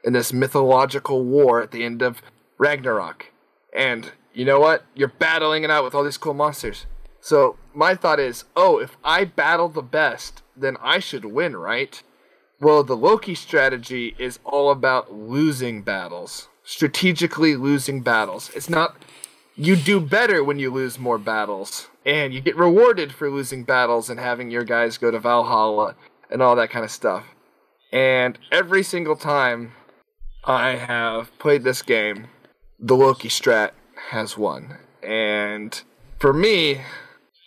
[0.03, 2.21] in this mythological war at the end of
[2.57, 3.31] Ragnarok.
[3.73, 4.85] And you know what?
[4.95, 6.85] You're battling it out with all these cool monsters.
[7.19, 12.01] So my thought is, oh, if I battle the best, then I should win, right?
[12.59, 18.49] Well, the Loki strategy is all about losing battles, strategically losing battles.
[18.55, 19.03] It's not
[19.55, 24.09] you do better when you lose more battles, and you get rewarded for losing battles
[24.09, 25.95] and having your guys go to Valhalla
[26.29, 27.25] and all that kind of stuff.
[27.91, 29.73] And every single time
[30.47, 32.27] I have played this game,
[32.79, 33.71] the Loki strat
[34.11, 34.77] has won.
[35.03, 35.79] And
[36.19, 36.81] for me,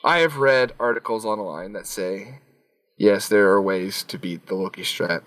[0.05, 2.41] I have read articles online that say,
[2.99, 5.23] yes, there are ways to beat the Loki strat.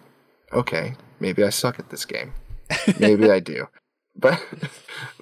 [0.53, 2.33] Okay, maybe I suck at this game.
[2.99, 3.67] Maybe I do.
[4.15, 4.41] But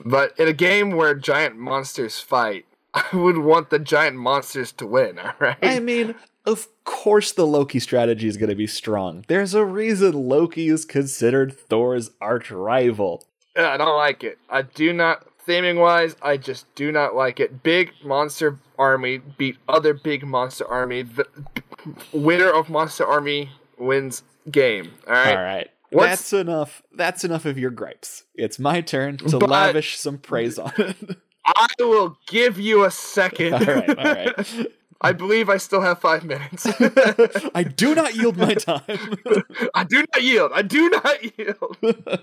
[0.04, 4.86] but in a game where giant monsters fight, I would want the giant monsters to
[4.86, 5.58] win, all right?
[5.62, 9.24] I mean, of course the Loki strategy is gonna be strong.
[9.28, 13.26] There's a reason Loki is considered Thor's arch rival.
[13.56, 14.38] Yeah, I don't like it.
[14.50, 17.64] I do not theming wise, I just do not like it.
[17.64, 21.02] Big monster army beat other big monster army.
[21.04, 21.26] The
[22.14, 24.92] winner of monster army wins game.
[25.08, 25.36] All right.
[25.38, 25.70] All right.
[25.90, 26.82] What's- That's enough.
[26.96, 28.24] That's enough of your gripes.
[28.36, 31.18] It's my turn to But- lavish some praise on it.
[31.44, 33.54] I will give you a second.
[33.56, 34.68] all right, all right.
[35.02, 36.66] I believe I still have five minutes.
[37.56, 38.82] I do not yield my time.
[39.74, 40.52] I do not yield.
[40.54, 41.78] I do not yield.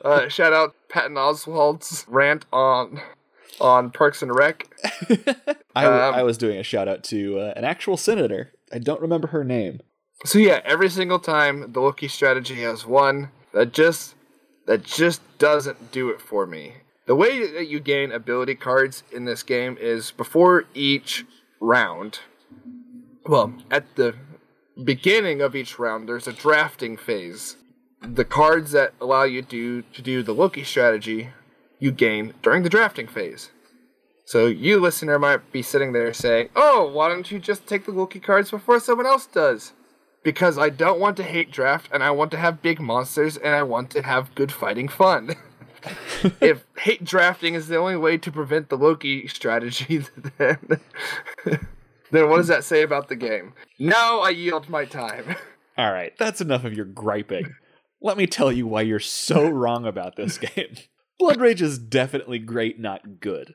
[0.04, 3.00] Uh, shout out Patton Oswalt's rant on
[3.60, 4.68] on Parks and Rec.
[5.74, 8.52] I, Um, I was doing a shout out to uh, an actual senator.
[8.72, 9.80] I don't remember her name.
[10.24, 14.14] So yeah, every single time the Loki strategy has won, that just
[14.66, 16.74] that just doesn't do it for me.
[17.06, 21.24] The way that you gain ability cards in this game is before each
[21.60, 22.20] round.
[23.28, 24.14] Well, at the
[24.82, 27.56] beginning of each round, there's a drafting phase.
[28.00, 31.28] The cards that allow you to to do the Loki strategy,
[31.78, 33.50] you gain during the drafting phase.
[34.24, 37.92] So you listener might be sitting there saying, "Oh, why don't you just take the
[37.92, 39.74] Loki cards before someone else does?"
[40.22, 43.54] Because I don't want to hate draft and I want to have big monsters and
[43.54, 45.36] I want to have good fighting fun.
[46.40, 49.98] if hate drafting is the only way to prevent the Loki strategy,
[50.38, 50.80] then
[52.10, 53.54] then what does that say about the game?
[53.78, 55.36] Now I yield my time.
[55.78, 57.54] All right, that's enough of your griping.
[58.00, 60.76] Let me tell you why you're so wrong about this game.
[61.18, 63.54] Blood Rage is definitely great, not good.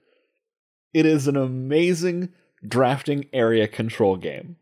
[0.94, 2.30] It is an amazing
[2.66, 4.58] drafting area control game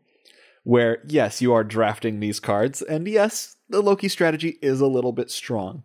[0.64, 5.12] where, yes, you are drafting these cards, and yes, the Loki strategy is a little
[5.12, 5.82] bit strong.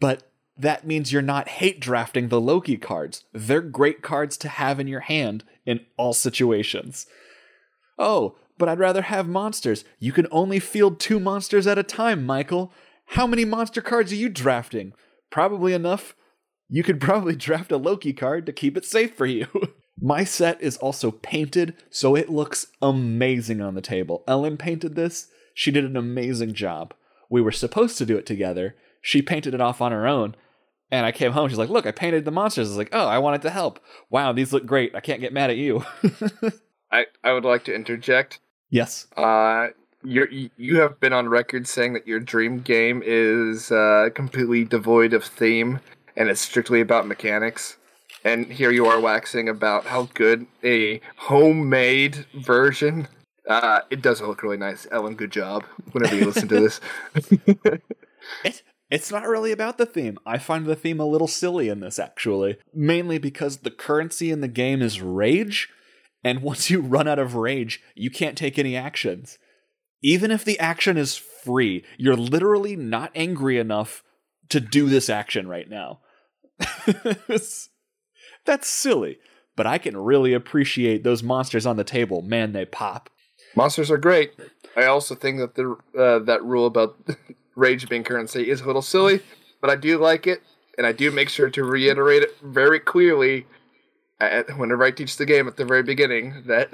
[0.00, 0.24] But
[0.58, 3.24] that means you're not hate drafting the Loki cards.
[3.32, 7.06] They're great cards to have in your hand in all situations.
[7.98, 9.84] Oh, but I'd rather have monsters.
[9.98, 12.72] You can only field two monsters at a time, Michael.
[13.10, 14.92] How many monster cards are you drafting?
[15.30, 16.14] Probably enough.
[16.68, 19.46] You could probably draft a Loki card to keep it safe for you.
[20.00, 24.24] My set is also painted, so it looks amazing on the table.
[24.28, 25.28] Ellen painted this.
[25.54, 26.92] She did an amazing job.
[27.30, 28.76] We were supposed to do it together.
[29.00, 30.36] She painted it off on her own.
[30.90, 31.48] And I came home.
[31.48, 32.68] She's like, Look, I painted the monsters.
[32.68, 33.80] I was like, Oh, I wanted to help.
[34.10, 34.94] Wow, these look great.
[34.94, 35.84] I can't get mad at you.
[36.90, 38.40] I, I would like to interject.
[38.70, 39.06] yes.
[39.16, 39.68] Uh,
[40.04, 45.12] you you have been on record saying that your dream game is uh, completely devoid
[45.12, 45.80] of theme
[46.16, 47.76] and it's strictly about mechanics.
[48.24, 53.08] And here you are waxing about how good a homemade version.
[53.48, 54.86] Uh, it does look really nice.
[54.90, 55.64] Ellen, good job.
[55.92, 56.80] Whenever you listen to this,
[58.44, 60.18] It, it's not really about the theme.
[60.26, 62.56] I find the theme a little silly in this, actually.
[62.74, 65.68] Mainly because the currency in the game is rage,
[66.26, 69.38] and once you run out of rage, you can't take any actions.
[70.02, 74.02] Even if the action is free, you're literally not angry enough
[74.48, 76.00] to do this action right now.
[78.44, 79.18] That's silly,
[79.54, 82.22] but I can really appreciate those monsters on the table.
[82.22, 83.08] Man, they pop.
[83.54, 84.32] monsters are great.
[84.76, 86.96] I also think that the uh, that rule about
[87.54, 89.20] rage being currency is a little silly,
[89.60, 90.42] but I do like it,
[90.76, 93.46] and I do make sure to reiterate it very clearly
[94.20, 96.70] at, whenever I teach the game at the very beginning that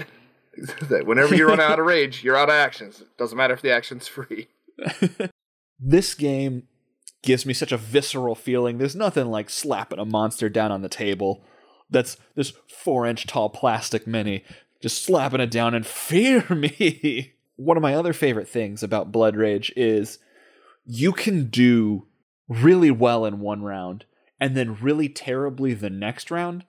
[0.89, 3.01] that whenever you run out of rage, you're out of actions.
[3.01, 4.49] It Doesn't matter if the action's free.
[5.81, 6.65] this game
[7.23, 8.79] gives me such a visceral feeling.
[8.79, 11.43] There's nothing like slapping a monster down on the table.
[11.89, 14.45] That's this four inch tall plastic mini,
[14.81, 17.35] just slapping it down and fear me.
[17.57, 20.19] One of my other favorite things about Blood Rage is
[20.85, 22.07] you can do
[22.49, 24.05] really well in one round
[24.41, 26.65] and then really terribly the next round,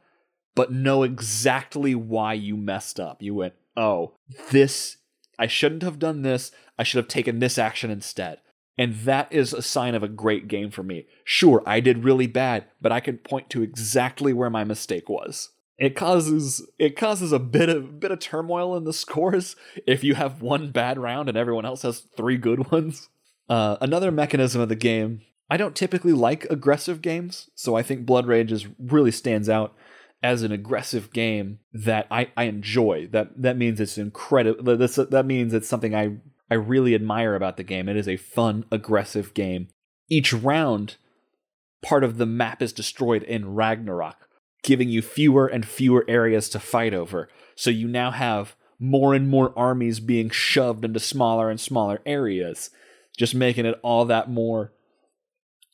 [0.56, 3.22] but know exactly why you messed up.
[3.22, 4.14] You went, oh,
[4.52, 4.98] this,
[5.40, 6.52] I shouldn't have done this.
[6.78, 8.40] I should have taken this action instead.
[8.78, 11.06] And that is a sign of a great game for me.
[11.24, 15.50] Sure, I did really bad, but I can point to exactly where my mistake was.
[15.78, 19.56] It causes it causes a bit of bit of turmoil in the scores
[19.88, 23.10] if you have one bad round and everyone else has three good ones.
[23.50, 25.22] Uh, another mechanism of the game.
[25.50, 29.76] I don't typically like aggressive games, so I think Blood Rage is really stands out
[30.24, 33.08] as an aggressive game that I, I enjoy.
[33.12, 34.64] That that means it's incredible.
[34.64, 36.18] That that means it's something I
[36.50, 37.90] I really admire about the game.
[37.90, 39.68] It is a fun, aggressive game.
[40.10, 40.96] Each round,
[41.84, 44.28] part of the map is destroyed in Ragnarok,
[44.64, 47.30] giving you fewer and fewer areas to fight over.
[47.56, 52.70] So you now have more and more armies being shoved into smaller and smaller areas,
[53.18, 54.73] just making it all that more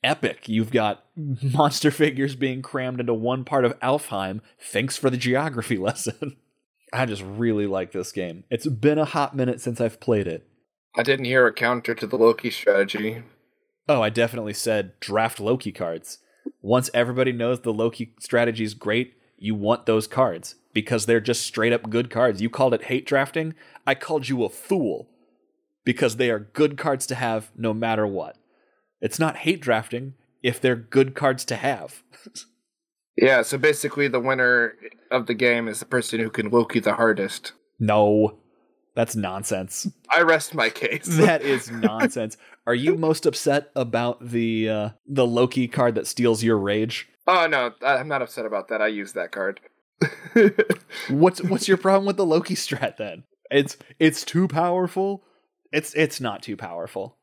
[0.04, 0.48] epic.
[0.48, 4.42] You've got monster figures being crammed into one part of Alfheim.
[4.60, 6.38] Thanks for the geography lesson.
[6.92, 8.44] I just really like this game.
[8.50, 10.48] It's been a hot minute since I've played it.
[10.96, 13.24] I didn't hear a counter to the Loki strategy.
[13.88, 16.20] Oh, I definitely said draft Loki cards.
[16.62, 21.44] Once everybody knows the Loki strategy is great, you want those cards because they're just
[21.44, 22.42] straight up good cards.
[22.42, 23.54] You called it hate drafting.
[23.86, 25.10] I called you a fool
[25.84, 28.38] because they are good cards to have no matter what.
[29.02, 32.04] It's not hate drafting if they're good cards to have.
[33.18, 34.76] yeah, so basically the winner
[35.12, 37.54] of the game is the person who can Loki the hardest.
[37.80, 38.40] No.
[38.96, 39.88] That's nonsense.
[40.10, 41.06] I rest my case.
[41.18, 42.38] that is nonsense.
[42.68, 47.08] Are you most upset about the uh, the Loki card that steals your rage?
[47.26, 48.82] Oh no, I'm not upset about that.
[48.82, 49.62] I use that card.
[51.10, 53.24] what's what's your problem with the Loki strat then?
[53.50, 55.24] It's it's too powerful.
[55.72, 57.19] It's it's not too powerful.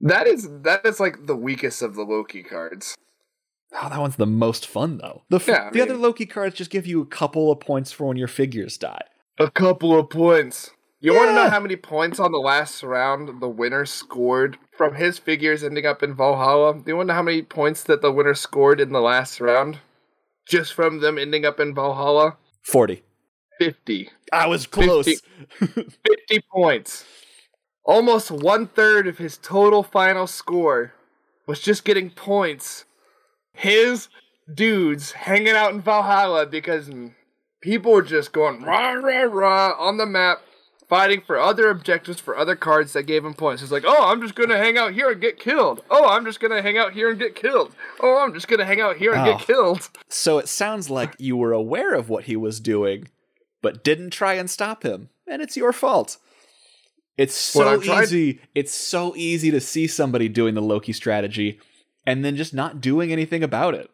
[0.00, 2.96] That is that is like the weakest of the Loki cards.
[3.72, 5.22] Oh, that one's the most fun though.
[5.28, 7.92] The, f- yeah, the mean, other Loki cards just give you a couple of points
[7.92, 9.02] for when your figures die.
[9.38, 10.70] A couple of points.
[11.00, 11.18] You yeah.
[11.18, 15.18] want to know how many points on the last round the winner scored from his
[15.18, 16.74] figures ending up in Valhalla?
[16.74, 19.40] Do you want to know how many points that the winner scored in the last
[19.40, 19.78] round?
[20.48, 22.36] Just from them ending up in Valhalla?
[22.62, 23.02] 40.
[23.58, 24.10] 50.
[24.32, 25.06] I was close.
[25.06, 25.28] 50,
[25.60, 27.04] 50 points.
[27.88, 30.92] Almost one third of his total final score
[31.46, 32.84] was just getting points.
[33.54, 34.08] His
[34.52, 36.90] dudes hanging out in Valhalla because
[37.62, 40.42] people were just going rah rah rah on the map,
[40.86, 43.62] fighting for other objectives for other cards that gave him points.
[43.62, 45.82] It's like, oh, I'm just gonna hang out here and get killed.
[45.90, 47.74] Oh, I'm just gonna hang out here and get killed.
[48.00, 49.32] Oh, I'm just gonna hang out here and oh.
[49.32, 49.88] get killed.
[50.10, 53.08] So it sounds like you were aware of what he was doing,
[53.62, 56.18] but didn't try and stop him, and it's your fault.
[57.18, 58.40] It's so easy.
[58.54, 61.58] It's so easy to see somebody doing the Loki strategy
[62.06, 63.90] and then just not doing anything about it.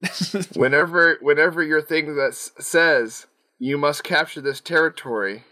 [0.54, 3.26] whenever whenever your thing that says
[3.58, 5.42] you must capture this territory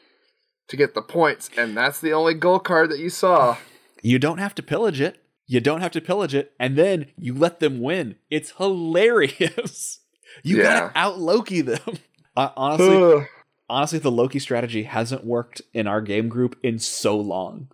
[0.69, 3.57] to get the points and that's the only goal card that you saw.
[4.03, 5.19] You don't have to pillage it.
[5.49, 8.16] You don't have to pillage it and then you let them win.
[8.31, 10.01] It's hilarious.
[10.42, 10.81] You yeah.
[10.81, 11.81] gotta out Loki them.
[12.37, 13.27] Uh, honestly,
[13.68, 17.68] honestly, the Loki strategy hasn't worked in our game group in so long.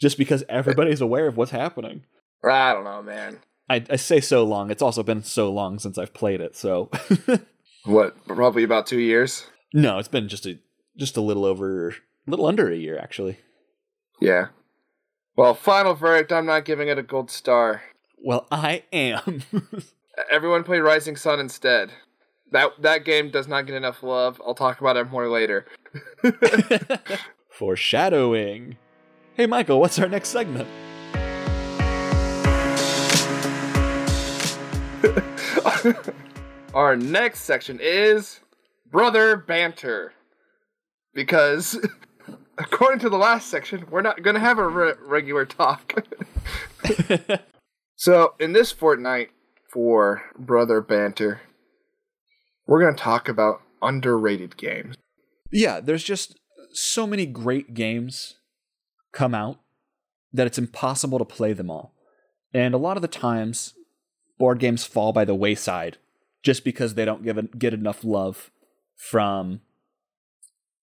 [0.00, 2.04] Just because everybody's aware of what's happening.
[2.44, 3.40] I don't know, man.
[3.68, 4.70] I, I say so long.
[4.70, 6.56] It's also been so long since I've played it.
[6.56, 6.90] So,
[7.84, 8.16] what?
[8.26, 9.46] Probably about two years.
[9.74, 10.58] No, it's been just a
[10.96, 11.94] just a little over, a
[12.26, 13.38] little under a year actually.
[14.20, 14.46] Yeah.
[15.36, 16.32] Well, final verdict.
[16.32, 17.82] I'm not giving it a gold star.
[18.24, 19.42] Well, I am.
[20.30, 21.92] Everyone play Rising Sun instead.
[22.50, 24.40] That that game does not get enough love.
[24.46, 25.66] I'll talk about it more later.
[27.50, 28.76] Foreshadowing.
[29.34, 30.68] Hey Michael, what's our next segment?
[36.74, 38.40] our next section is
[38.90, 40.14] brother banter.
[41.14, 41.78] Because
[42.58, 46.04] according to the last section, we're not going to have a re- regular talk.
[47.96, 49.30] so, in this fortnight
[49.70, 51.40] for brother banter,
[52.68, 54.94] we're going to talk about underrated games.
[55.50, 56.38] Yeah, there's just
[56.72, 58.34] so many great games
[59.12, 59.58] come out
[60.32, 61.94] that it's impossible to play them all.
[62.52, 63.74] And a lot of the times,
[64.38, 65.96] board games fall by the wayside
[66.42, 68.50] just because they don't give get enough love
[68.96, 69.62] from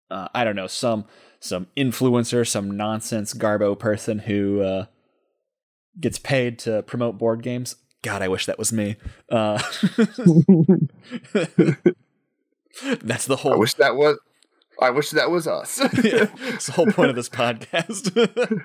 [0.10, 1.06] uh, I don't know some
[1.40, 4.86] some influencer, some nonsense garbo person who uh,
[6.00, 7.76] gets paid to promote board games.
[8.06, 8.98] God, I wish that was me.
[9.32, 9.58] Uh,
[13.02, 13.54] that's the whole.
[13.54, 14.20] I wish that was.
[14.80, 15.80] I wish that was us.
[16.04, 18.16] yeah, it's the whole point of this podcast.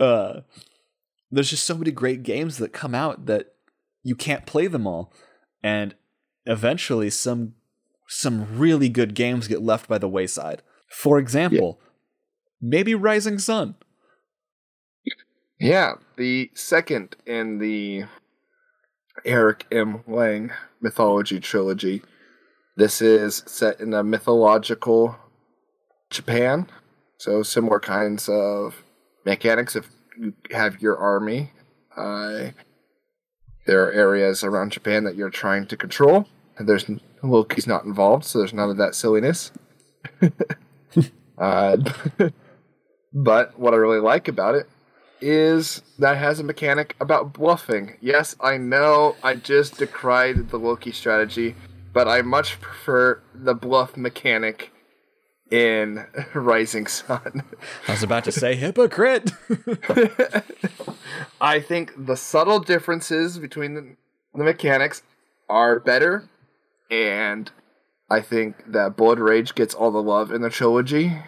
[0.00, 0.40] uh,
[1.30, 3.54] there's just so many great games that come out that
[4.02, 5.10] you can't play them all,
[5.62, 5.94] and
[6.44, 7.54] eventually some
[8.06, 10.60] some really good games get left by the wayside.
[10.90, 11.88] For example, yeah.
[12.60, 13.76] maybe Rising Sun.
[15.60, 18.04] Yeah, the second in the
[19.24, 20.04] Eric M.
[20.06, 22.02] Lang mythology trilogy.
[22.76, 25.16] This is set in a mythological
[26.10, 26.68] Japan,
[27.18, 28.84] so similar kinds of
[29.26, 29.74] mechanics.
[29.74, 31.50] If you have your army,
[31.96, 32.50] uh,
[33.66, 36.88] there are areas around Japan that you're trying to control, and there's
[37.20, 39.50] Loki's not involved, so there's none of that silliness.
[41.38, 41.76] uh,
[43.12, 44.68] but what I really like about it
[45.20, 47.96] is that has a mechanic about bluffing.
[48.00, 51.54] Yes, I know I just decried the Loki strategy,
[51.92, 54.72] but I much prefer the bluff mechanic
[55.50, 57.42] in Rising Sun.
[57.86, 59.32] I was about to say hypocrite.
[61.40, 63.96] I think the subtle differences between the,
[64.34, 65.02] the mechanics
[65.48, 66.28] are better,
[66.90, 67.50] and
[68.10, 71.18] I think that Blood Rage gets all the love in the trilogy,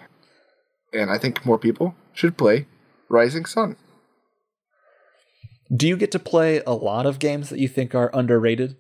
[0.92, 2.66] and I think more people should play
[3.10, 3.76] Rising Sun.
[5.74, 8.76] Do you get to play a lot of games that you think are underrated?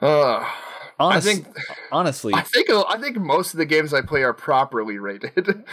[0.00, 0.48] Uh,
[0.98, 1.56] Honest, I think
[1.90, 5.64] honestly, I think I think most of the games I play are properly rated.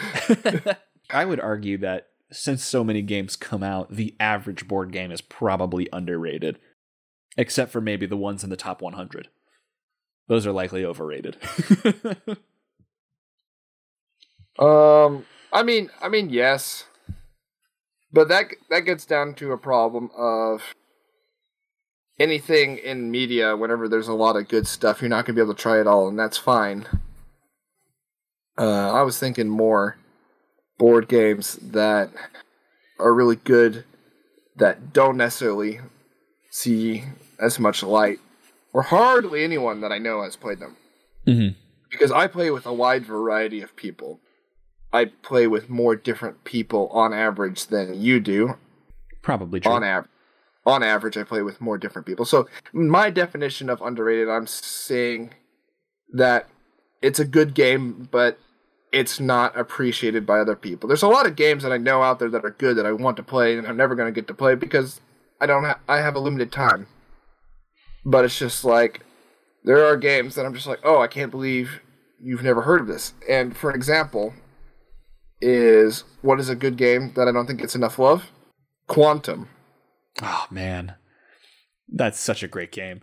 [1.10, 5.20] I would argue that since so many games come out, the average board game is
[5.20, 6.58] probably underrated,
[7.36, 9.28] except for maybe the ones in the top 100.
[10.26, 11.36] Those are likely overrated.
[14.58, 16.86] um, I mean, I mean, yes,
[18.12, 20.74] but that that gets down to a problem of
[22.18, 25.42] anything in media, whenever there's a lot of good stuff, you're not going to be
[25.42, 26.86] able to try it all, and that's fine.
[28.58, 29.96] Uh, I was thinking more
[30.78, 32.10] board games that
[32.98, 33.84] are really good
[34.56, 35.80] that don't necessarily
[36.50, 37.04] see
[37.38, 38.18] as much light,
[38.74, 40.76] or hardly anyone that I know has played them.
[41.26, 41.58] Mm-hmm.
[41.90, 44.20] Because I play with a wide variety of people.
[44.92, 48.56] I play with more different people on average than you do.
[49.22, 49.72] Probably true.
[49.72, 50.10] On average
[50.66, 52.24] on average, I play with more different people.
[52.24, 55.30] So my definition of underrated, I'm saying
[56.12, 56.48] that
[57.02, 58.38] it's a good game, but
[58.92, 60.88] it's not appreciated by other people.
[60.88, 62.92] There's a lot of games that I know out there that are good that I
[62.92, 65.00] want to play, and I'm never going to get to play because
[65.40, 65.64] I don't.
[65.64, 66.86] Ha- I have a limited time.
[68.04, 69.00] But it's just like
[69.64, 71.80] there are games that I'm just like, oh, I can't believe
[72.20, 73.14] you've never heard of this.
[73.28, 74.34] And for an example,
[75.40, 78.30] is what is a good game that I don't think gets enough love?
[78.86, 79.48] Quantum.
[80.22, 80.94] Oh man,
[81.88, 83.02] that's such a great game.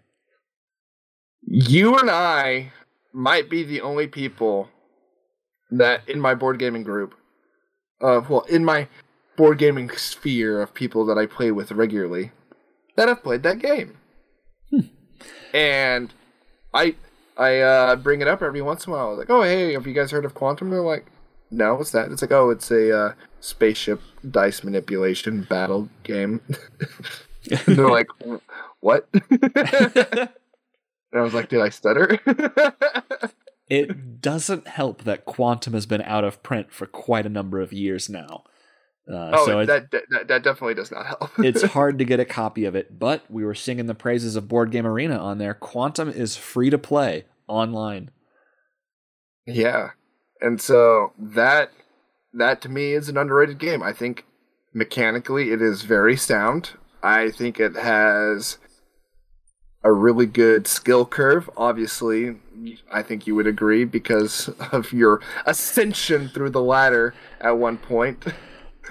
[1.41, 2.71] You and I
[3.13, 4.69] might be the only people
[5.71, 7.15] that in my board gaming group,
[8.01, 8.87] uh, well, in my
[9.37, 12.31] board gaming sphere of people that I play with regularly,
[12.95, 13.97] that have played that game.
[14.69, 14.79] Hmm.
[15.53, 16.13] And
[16.73, 16.95] I
[17.37, 19.07] I uh, bring it up every once in a while.
[19.07, 20.69] I was like, oh hey, have you guys heard of Quantum?
[20.69, 21.05] They're like,
[21.49, 22.11] no, what's that?
[22.11, 26.41] It's like, oh, it's a uh, spaceship dice manipulation battle game.
[27.51, 28.07] and they're like,
[28.79, 29.07] what?
[29.13, 30.29] and
[31.13, 32.19] I was like, did I stutter?
[33.69, 37.71] it doesn't help that Quantum has been out of print for quite a number of
[37.71, 38.43] years now.
[39.09, 41.31] Uh, oh, so that, that, that definitely does not help.
[41.39, 44.49] it's hard to get a copy of it, but we were singing the praises of
[44.49, 45.53] Board Game Arena on there.
[45.53, 48.11] Quantum is free to play online.
[49.45, 49.91] Yeah,
[50.41, 51.71] and so that
[52.33, 53.81] that to me is an underrated game.
[53.81, 54.25] I think
[54.73, 56.71] mechanically it is very sound.
[57.03, 58.57] I think it has
[59.83, 61.49] a really good skill curve.
[61.55, 62.37] Obviously,
[62.91, 68.25] I think you would agree because of your ascension through the ladder at one point.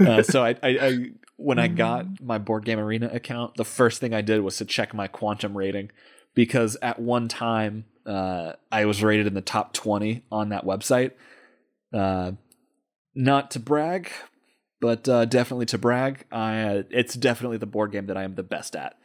[0.00, 0.98] uh, so I, I, I,
[1.36, 4.64] when I got my board game arena account, the first thing I did was to
[4.64, 5.90] check my quantum rating
[6.34, 11.12] because at one time uh, I was rated in the top twenty on that website.
[11.92, 12.32] Uh,
[13.14, 14.10] not to brag,
[14.80, 18.34] but uh, definitely to brag, I, uh, it's definitely the board game that I am
[18.34, 18.96] the best at,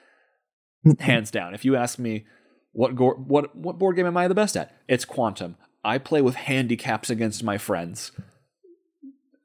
[1.00, 1.54] hands down.
[1.54, 2.26] If you ask me
[2.74, 5.58] what go- what what board game am I the best at, it's Quantum.
[5.84, 8.12] I play with handicaps against my friends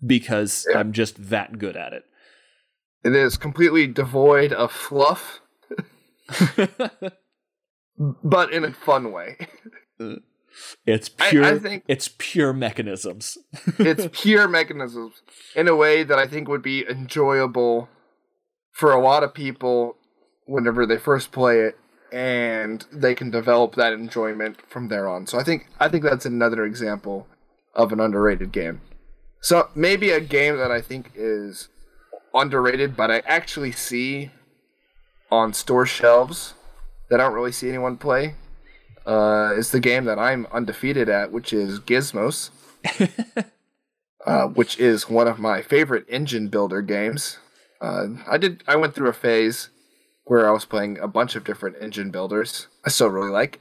[0.04, 0.78] because yeah.
[0.78, 2.04] I'm just that good at it.
[3.04, 5.40] It is completely devoid of fluff,
[7.98, 9.38] but in a fun way.
[10.84, 11.44] It's pure.
[11.44, 13.38] I think it's pure mechanisms.
[13.78, 15.22] it's pure mechanisms
[15.54, 17.88] in a way that I think would be enjoyable
[18.72, 19.96] for a lot of people
[20.46, 21.78] whenever they first play it,
[22.12, 25.26] and they can develop that enjoyment from there on.
[25.26, 27.26] So I think I think that's another example
[27.74, 28.80] of an underrated game.
[29.40, 31.68] So maybe a game that I think is
[32.34, 34.30] underrated, but I actually see
[35.30, 36.54] on store shelves
[37.10, 38.34] that I don't really see anyone play
[39.06, 42.50] uh, is the game that I'm undefeated at, which is Gizmos,
[44.26, 47.38] uh, which is one of my favorite engine builder games.
[47.80, 48.62] Uh, I did.
[48.66, 49.70] I went through a phase
[50.24, 52.66] where I was playing a bunch of different engine builders.
[52.84, 53.60] I still really like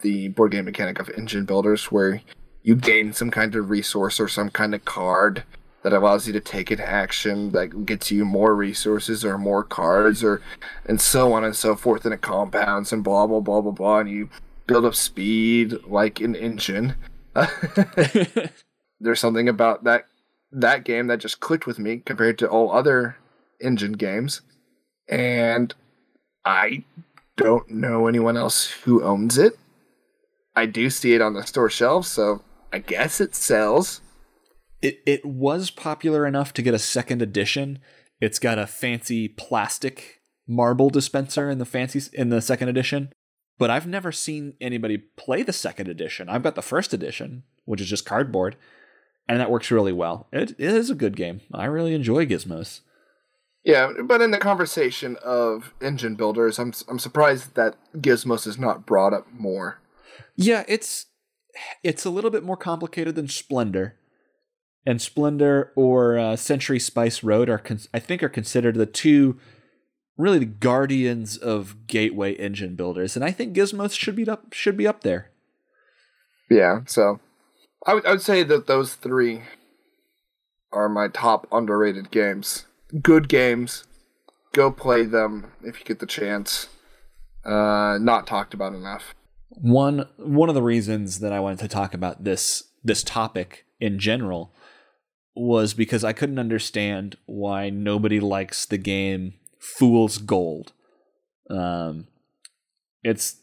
[0.00, 2.20] the board game mechanic of engine builders, where
[2.62, 5.44] you gain some kind of resource or some kind of card
[5.82, 10.22] that allows you to take an action that gets you more resources or more cards
[10.22, 10.42] or
[10.84, 13.98] and so on and so forth and it compounds and blah blah blah blah blah
[14.00, 14.28] and you
[14.70, 16.94] build up speed like an engine
[19.00, 20.06] there's something about that
[20.52, 23.16] that game that just clicked with me compared to all other
[23.60, 24.42] engine games.
[25.08, 25.74] And
[26.44, 26.84] i
[27.36, 29.58] don't know anyone else who owns it.
[30.54, 32.42] I do see it on the store shelves so
[32.72, 34.00] i guess it sells.
[34.82, 37.78] It it was popular enough to get a second edition.
[38.20, 43.12] It's got a fancy plastic marble dispenser in the fancy in the second edition,
[43.60, 46.30] but I've never seen anybody play the second edition.
[46.30, 48.56] I've got the first edition, which is just cardboard,
[49.28, 50.28] and that works really well.
[50.32, 51.42] It, it is a good game.
[51.52, 52.80] I really enjoy Gizmos.
[53.62, 58.86] Yeah, but in the conversation of engine builders, I'm I'm surprised that Gizmos is not
[58.86, 59.78] brought up more.
[60.36, 61.08] Yeah, it's
[61.84, 63.96] it's a little bit more complicated than Splendor
[64.86, 69.38] and Splendor or uh, Century Spice Road are, con- I think, are considered the two
[70.20, 74.76] really the guardians of gateway engine builders, and I think Gizmos should be up should
[74.76, 75.30] be up there.
[76.50, 77.20] Yeah, so
[77.86, 79.42] I would I would say that those three
[80.72, 82.66] are my top underrated games.
[83.02, 83.84] Good games.
[84.52, 86.68] Go play them if you get the chance.
[87.44, 89.14] Uh, not talked about enough.
[89.48, 93.98] One one of the reasons that I wanted to talk about this this topic in
[93.98, 94.52] general
[95.34, 100.72] was because I couldn't understand why nobody likes the game Fool's Gold.
[101.48, 102.08] Um,
[103.02, 103.36] it's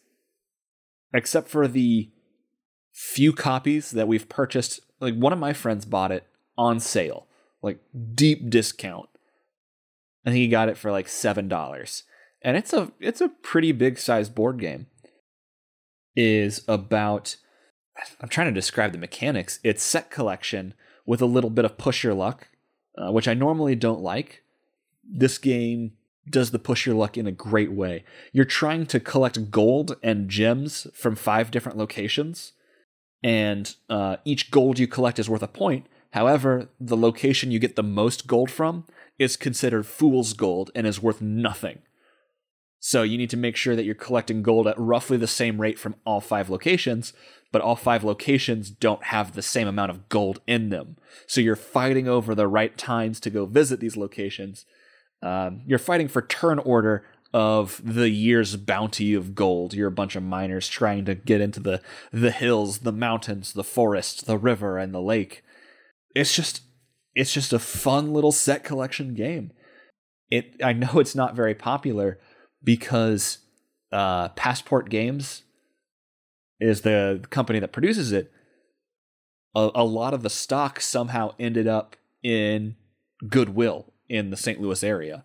[1.13, 2.09] except for the
[2.93, 4.81] few copies that we've purchased.
[4.99, 6.25] Like one of my friends bought it
[6.57, 7.27] on sale,
[7.61, 7.79] like
[8.13, 9.09] deep discount.
[10.25, 12.03] I think he got it for like seven dollars,
[12.41, 14.87] and it's a it's a pretty big size board game.
[16.15, 17.37] Is about
[18.19, 19.59] I'm trying to describe the mechanics.
[19.63, 20.73] It's set collection
[21.05, 22.47] with a little bit of push your luck,
[22.97, 24.43] uh, which I normally don't like.
[25.09, 25.93] This game
[26.29, 28.03] does the push your luck in a great way.
[28.31, 32.53] You're trying to collect gold and gems from five different locations,
[33.23, 35.87] and uh, each gold you collect is worth a point.
[36.11, 38.85] However, the location you get the most gold from
[39.19, 41.79] is considered fool's gold and is worth nothing.
[42.79, 45.79] So you need to make sure that you're collecting gold at roughly the same rate
[45.79, 47.11] from all five locations
[47.51, 50.97] but all five locations don't have the same amount of gold in them.
[51.25, 54.65] So you're fighting over the right times to go visit these locations.
[55.21, 59.73] Um, you're fighting for turn order of the year's bounty of gold.
[59.73, 63.63] You're a bunch of miners trying to get into the the hills, the mountains, the
[63.63, 65.43] forest, the river, and the lake.
[66.15, 66.61] It's just
[67.15, 69.51] it's just a fun little set collection game.
[70.29, 72.19] It I know it's not very popular
[72.63, 73.39] because
[73.91, 75.43] uh, Passport Games
[76.59, 78.31] is the company that produces it.
[79.55, 82.75] A, a lot of the stock somehow ended up in
[83.27, 84.59] Goodwill in the St.
[84.59, 85.23] Louis area.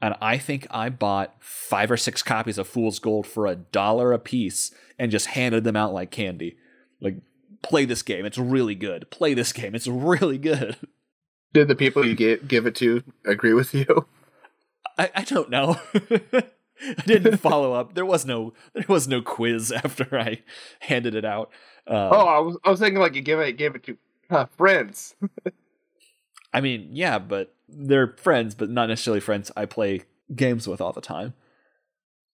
[0.00, 4.12] And I think I bought five or six copies of Fool's Gold for a dollar
[4.12, 6.56] a piece and just handed them out like candy.
[7.00, 7.16] Like,
[7.62, 8.26] play this game.
[8.26, 9.10] It's really good.
[9.10, 9.74] Play this game.
[9.74, 10.76] It's really good.
[11.52, 14.06] Did the people you give, give it to agree with you?
[14.98, 15.80] I, I don't know.
[16.80, 17.94] I didn't follow up.
[17.94, 20.42] There was no there was no quiz after I
[20.80, 21.50] handed it out.
[21.86, 23.96] Uh, oh, I was I was thinking like you give it gave it to
[24.30, 25.14] uh, friends.
[26.56, 30.04] I mean, yeah, but they're friends, but not necessarily friends I play
[30.34, 31.34] games with all the time.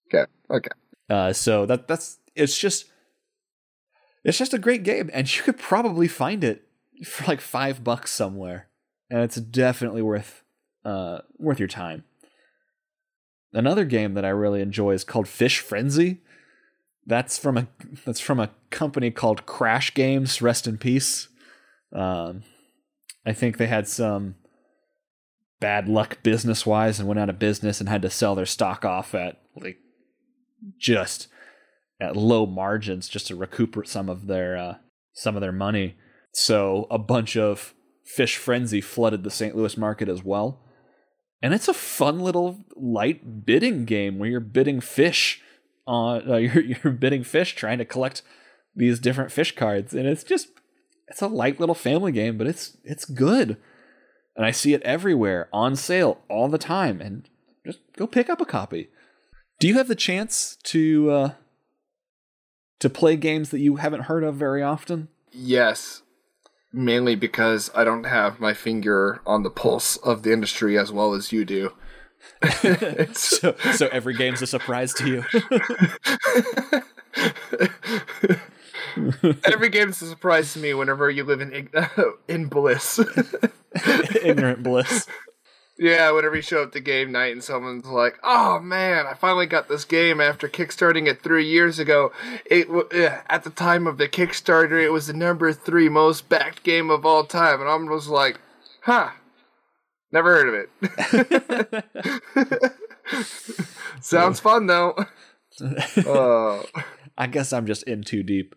[0.07, 0.31] Okay.
[0.49, 0.71] Okay.
[1.11, 2.85] Uh, so that that's it's just
[4.23, 6.69] it's just a great game, and you could probably find it
[7.05, 8.69] for like five bucks somewhere,
[9.11, 10.45] and it's definitely worth
[10.85, 12.05] uh worth your time.
[13.53, 16.21] Another game that I really enjoy is called Fish Frenzy.
[17.05, 17.67] That's from a
[18.07, 20.41] that's from a company called Crash Games.
[20.41, 21.27] Rest in peace.
[21.93, 22.45] Um,
[23.25, 24.37] I think they had some
[25.61, 28.85] bad luck business wise and went out of business and had to sell their stock
[28.85, 29.79] off at like
[30.79, 31.29] just
[32.01, 34.75] at low margins just to recuperate some of their uh,
[35.13, 35.95] some of their money.
[36.33, 39.57] So a bunch of Fish Frenzy flooded the St.
[39.57, 40.61] Louis market as well.
[41.41, 45.41] And it's a fun little light bidding game where you're bidding fish
[45.87, 48.23] on uh, you're, you're bidding fish trying to collect
[48.75, 50.49] these different fish cards and it's just
[51.13, 53.59] it's a light little family game but it's it's good.
[54.35, 57.29] And i see it everywhere on sale all the time and
[57.67, 58.89] just go pick up a copy.
[59.61, 61.31] Do you have the chance to uh
[62.81, 65.09] to play games that you haven't heard of very often?
[65.31, 66.03] Yes,
[66.73, 71.13] mainly because I don't have my finger on the pulse of the industry as well
[71.13, 71.73] as you do.
[73.13, 75.25] So so every game's a surprise to you
[79.45, 81.69] Every game is a surprise to me whenever you live in
[82.29, 83.01] in bliss.
[84.23, 85.07] ignorant bliss
[85.83, 89.47] yeah, whenever you show up to game night and someone's like, "Oh man, I finally
[89.47, 92.13] got this game after kickstarting it three years ago."
[92.47, 96.63] It eh, at the time of the Kickstarter, it was the number three most backed
[96.63, 98.41] game of all time, and I'm just like,
[98.83, 99.11] "Huh."
[100.13, 102.73] Never heard of it.
[104.01, 104.95] Sounds fun though.
[106.07, 106.65] Oh.
[107.17, 108.55] I guess I'm just in too deep.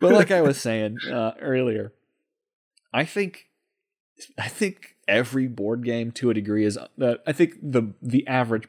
[0.00, 1.92] But like I was saying uh, earlier,
[2.92, 3.46] I think
[4.36, 8.68] I think every board game to a degree is that I think the the average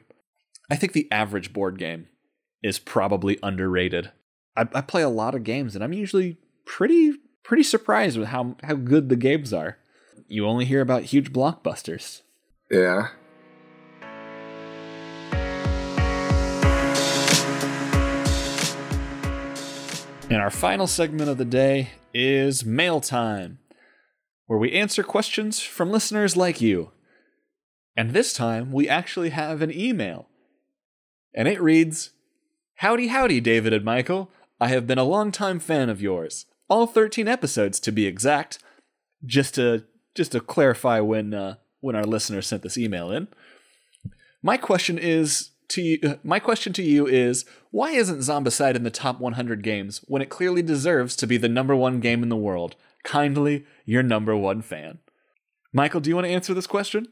[0.70, 2.08] I think the average board game
[2.62, 4.12] is probably underrated.
[4.56, 8.56] I, I play a lot of games and I'm usually pretty pretty surprised with how
[8.62, 9.78] how good the games are.
[10.28, 12.22] You only hear about huge blockbusters.
[12.70, 13.08] Yeah.
[20.30, 23.58] And our final segment of the day is mail time,
[24.46, 26.92] where we answer questions from listeners like you.
[27.96, 30.28] And this time we actually have an email.
[31.34, 32.10] And it reads
[32.76, 34.30] Howdy, howdy, David and Michael.
[34.60, 36.46] I have been a longtime fan of yours.
[36.68, 38.60] All 13 episodes to be exact.
[39.26, 39.82] Just to
[40.14, 43.26] just to clarify when uh, when our listener sent this email in.
[44.44, 48.90] My question is to you, my question to you is why isn't Zombicide in the
[48.90, 52.36] top 100 games when it clearly deserves to be the number one game in the
[52.36, 52.76] world?
[53.02, 54.98] Kindly, your number one fan.
[55.72, 57.06] Michael, do you want to answer this question?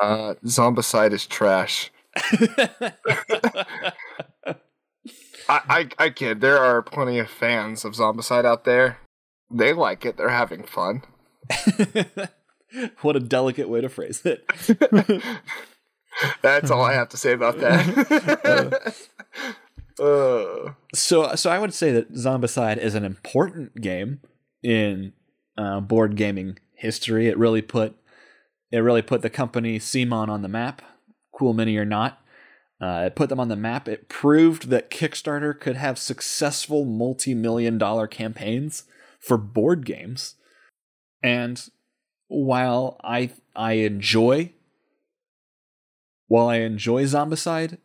[0.00, 1.90] Uh, Zombicide is trash.
[5.48, 6.40] I, I I kid.
[6.40, 8.98] There are plenty of fans of Zombicide out there.
[9.50, 10.16] They like it.
[10.16, 11.02] They're having fun.
[13.02, 14.44] what a delicate way to phrase it.
[16.42, 18.94] That's all I have to say about that.
[20.02, 24.20] uh, So, so I would say that Zombicide is an important game
[24.62, 25.12] in
[25.58, 27.28] uh, board gaming history.
[27.28, 27.96] It really put
[28.72, 30.82] it really put the company CMON on the map.
[31.32, 32.20] Cool Mini or not,
[32.80, 33.88] uh, it put them on the map.
[33.88, 38.84] It proved that Kickstarter could have successful multi-million dollar campaigns
[39.20, 40.34] for board games.
[41.22, 41.62] And
[42.28, 44.52] while I I enjoy
[46.28, 47.78] while I enjoy Zombicide,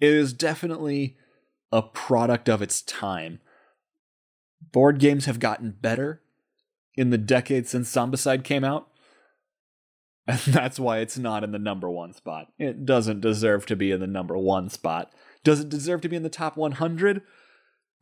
[0.00, 1.16] it is definitely
[1.72, 3.40] a product of its time.
[4.72, 6.22] Board games have gotten better
[6.94, 8.88] in the decade since Zombicide came out.
[10.28, 12.48] And that's why it's not in the number one spot.
[12.58, 15.12] It doesn't deserve to be in the number one spot.
[15.44, 17.22] Does it deserve to be in the top 100?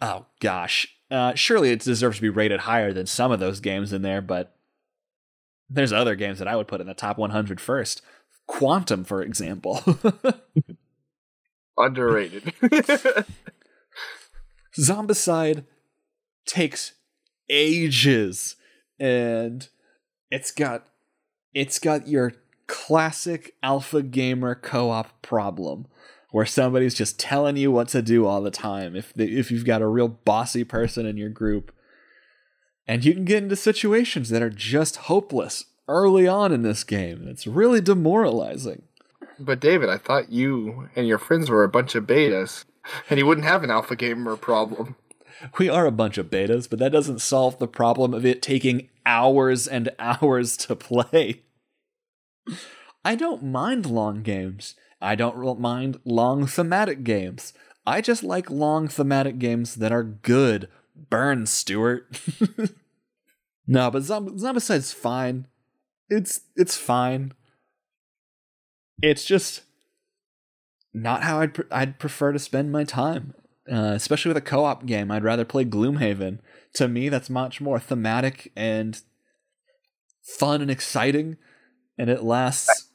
[0.01, 0.89] Oh, gosh.
[1.11, 4.23] Uh, surely it deserves to be rated higher than some of those games in there,
[4.23, 4.57] but
[5.69, 8.01] there's other games that I would put in the top 100 first.
[8.47, 9.83] Quantum, for example.
[11.79, 12.53] underrated.
[14.79, 15.65] Zombicide
[16.47, 16.93] takes
[17.49, 18.57] ages
[18.99, 19.69] and
[20.31, 20.87] it's got
[21.53, 22.33] it's got your
[22.67, 25.87] classic alpha gamer co-op problem
[26.31, 29.65] where somebody's just telling you what to do all the time if the, if you've
[29.65, 31.73] got a real bossy person in your group
[32.87, 37.27] and you can get into situations that are just hopeless early on in this game
[37.29, 38.83] it's really demoralizing
[39.39, 42.65] but David, I thought you and your friends were a bunch of betas,
[43.11, 44.97] and you wouldn't have an alpha gamer problem.
[45.59, 48.89] We are a bunch of betas, but that doesn't solve the problem of it taking
[49.05, 51.43] hours and hours to play.
[53.05, 54.77] I don't mind long games.
[55.01, 57.53] I don't mind long thematic games.
[57.87, 60.69] I just like long thematic games that are good.
[61.11, 62.19] Burn, Stuart.
[63.67, 65.49] no, but Zomb- Zombicide's fine.
[66.17, 67.33] It's it's fine.
[69.03, 69.63] It's just
[70.93, 73.35] not how I'd pre- I'd prefer to spend my time.
[73.71, 76.39] Uh, especially with a co-op game, I'd rather play Gloomhaven.
[76.75, 79.01] To me, that's much more thematic and
[80.39, 81.37] fun and exciting,
[81.99, 82.89] and it lasts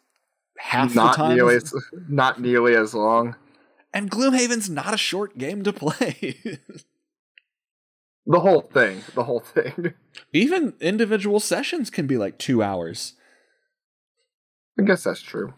[0.59, 1.35] half not the time.
[1.35, 1.73] nearly as-
[2.07, 3.35] not nearly as long.
[3.93, 6.39] and Gloomhaven's not a short game to play.
[8.29, 9.01] The whole thing.
[9.15, 9.95] The whole thing.
[10.33, 13.13] Even individual sessions can be like two hours.
[14.79, 15.55] I guess that's true.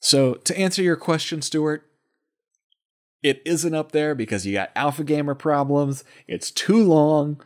[0.00, 1.84] So, to answer your question, Stuart,
[3.22, 7.40] it isn't up there because you got alpha gamer problems, it's too long,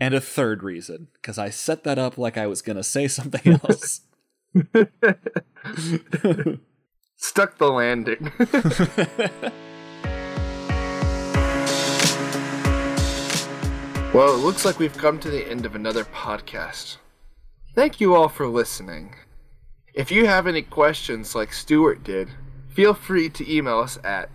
[0.00, 3.06] and a third reason, because I set that up like I was going to say
[3.08, 4.00] something else.
[7.16, 8.32] Stuck the landing.
[14.12, 16.96] Well, it looks like we've come to the end of another podcast.
[17.74, 19.14] Thank you all for listening.
[19.94, 22.28] If you have any questions like Stuart did,
[22.68, 24.30] feel free to email us at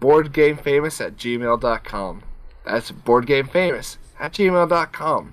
[0.00, 2.22] boardgamefamous at gmail.com.
[2.64, 5.32] That's boardgamefamous at gmail.com.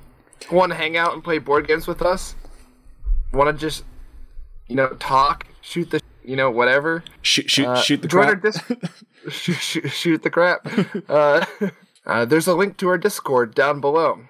[0.52, 2.36] Want to hang out and play board games with us?
[3.34, 3.84] Want to just,
[4.68, 7.04] you know, talk, shoot the, you know, whatever?
[7.22, 8.42] Shoot, shoot, Uh, shoot the crap.
[8.42, 8.62] dis-
[9.30, 10.66] shoot, shoot, shoot the crap.
[11.10, 11.46] Uh,
[12.06, 14.22] uh, there's a link to our Discord down below.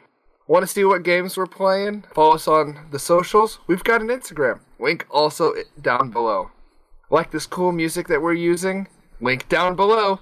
[0.48, 2.06] Want to see what games we're playing?
[2.14, 3.60] Follow us on the socials.
[3.68, 4.62] We've got an Instagram.
[4.80, 6.50] Link also down below.
[7.12, 8.88] Like this cool music that we're using?
[9.22, 10.20] Link down below.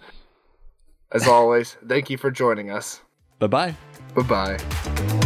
[1.14, 3.02] As always, thank you for joining us.
[3.40, 3.76] Bye bye.
[4.16, 5.17] Bye bye.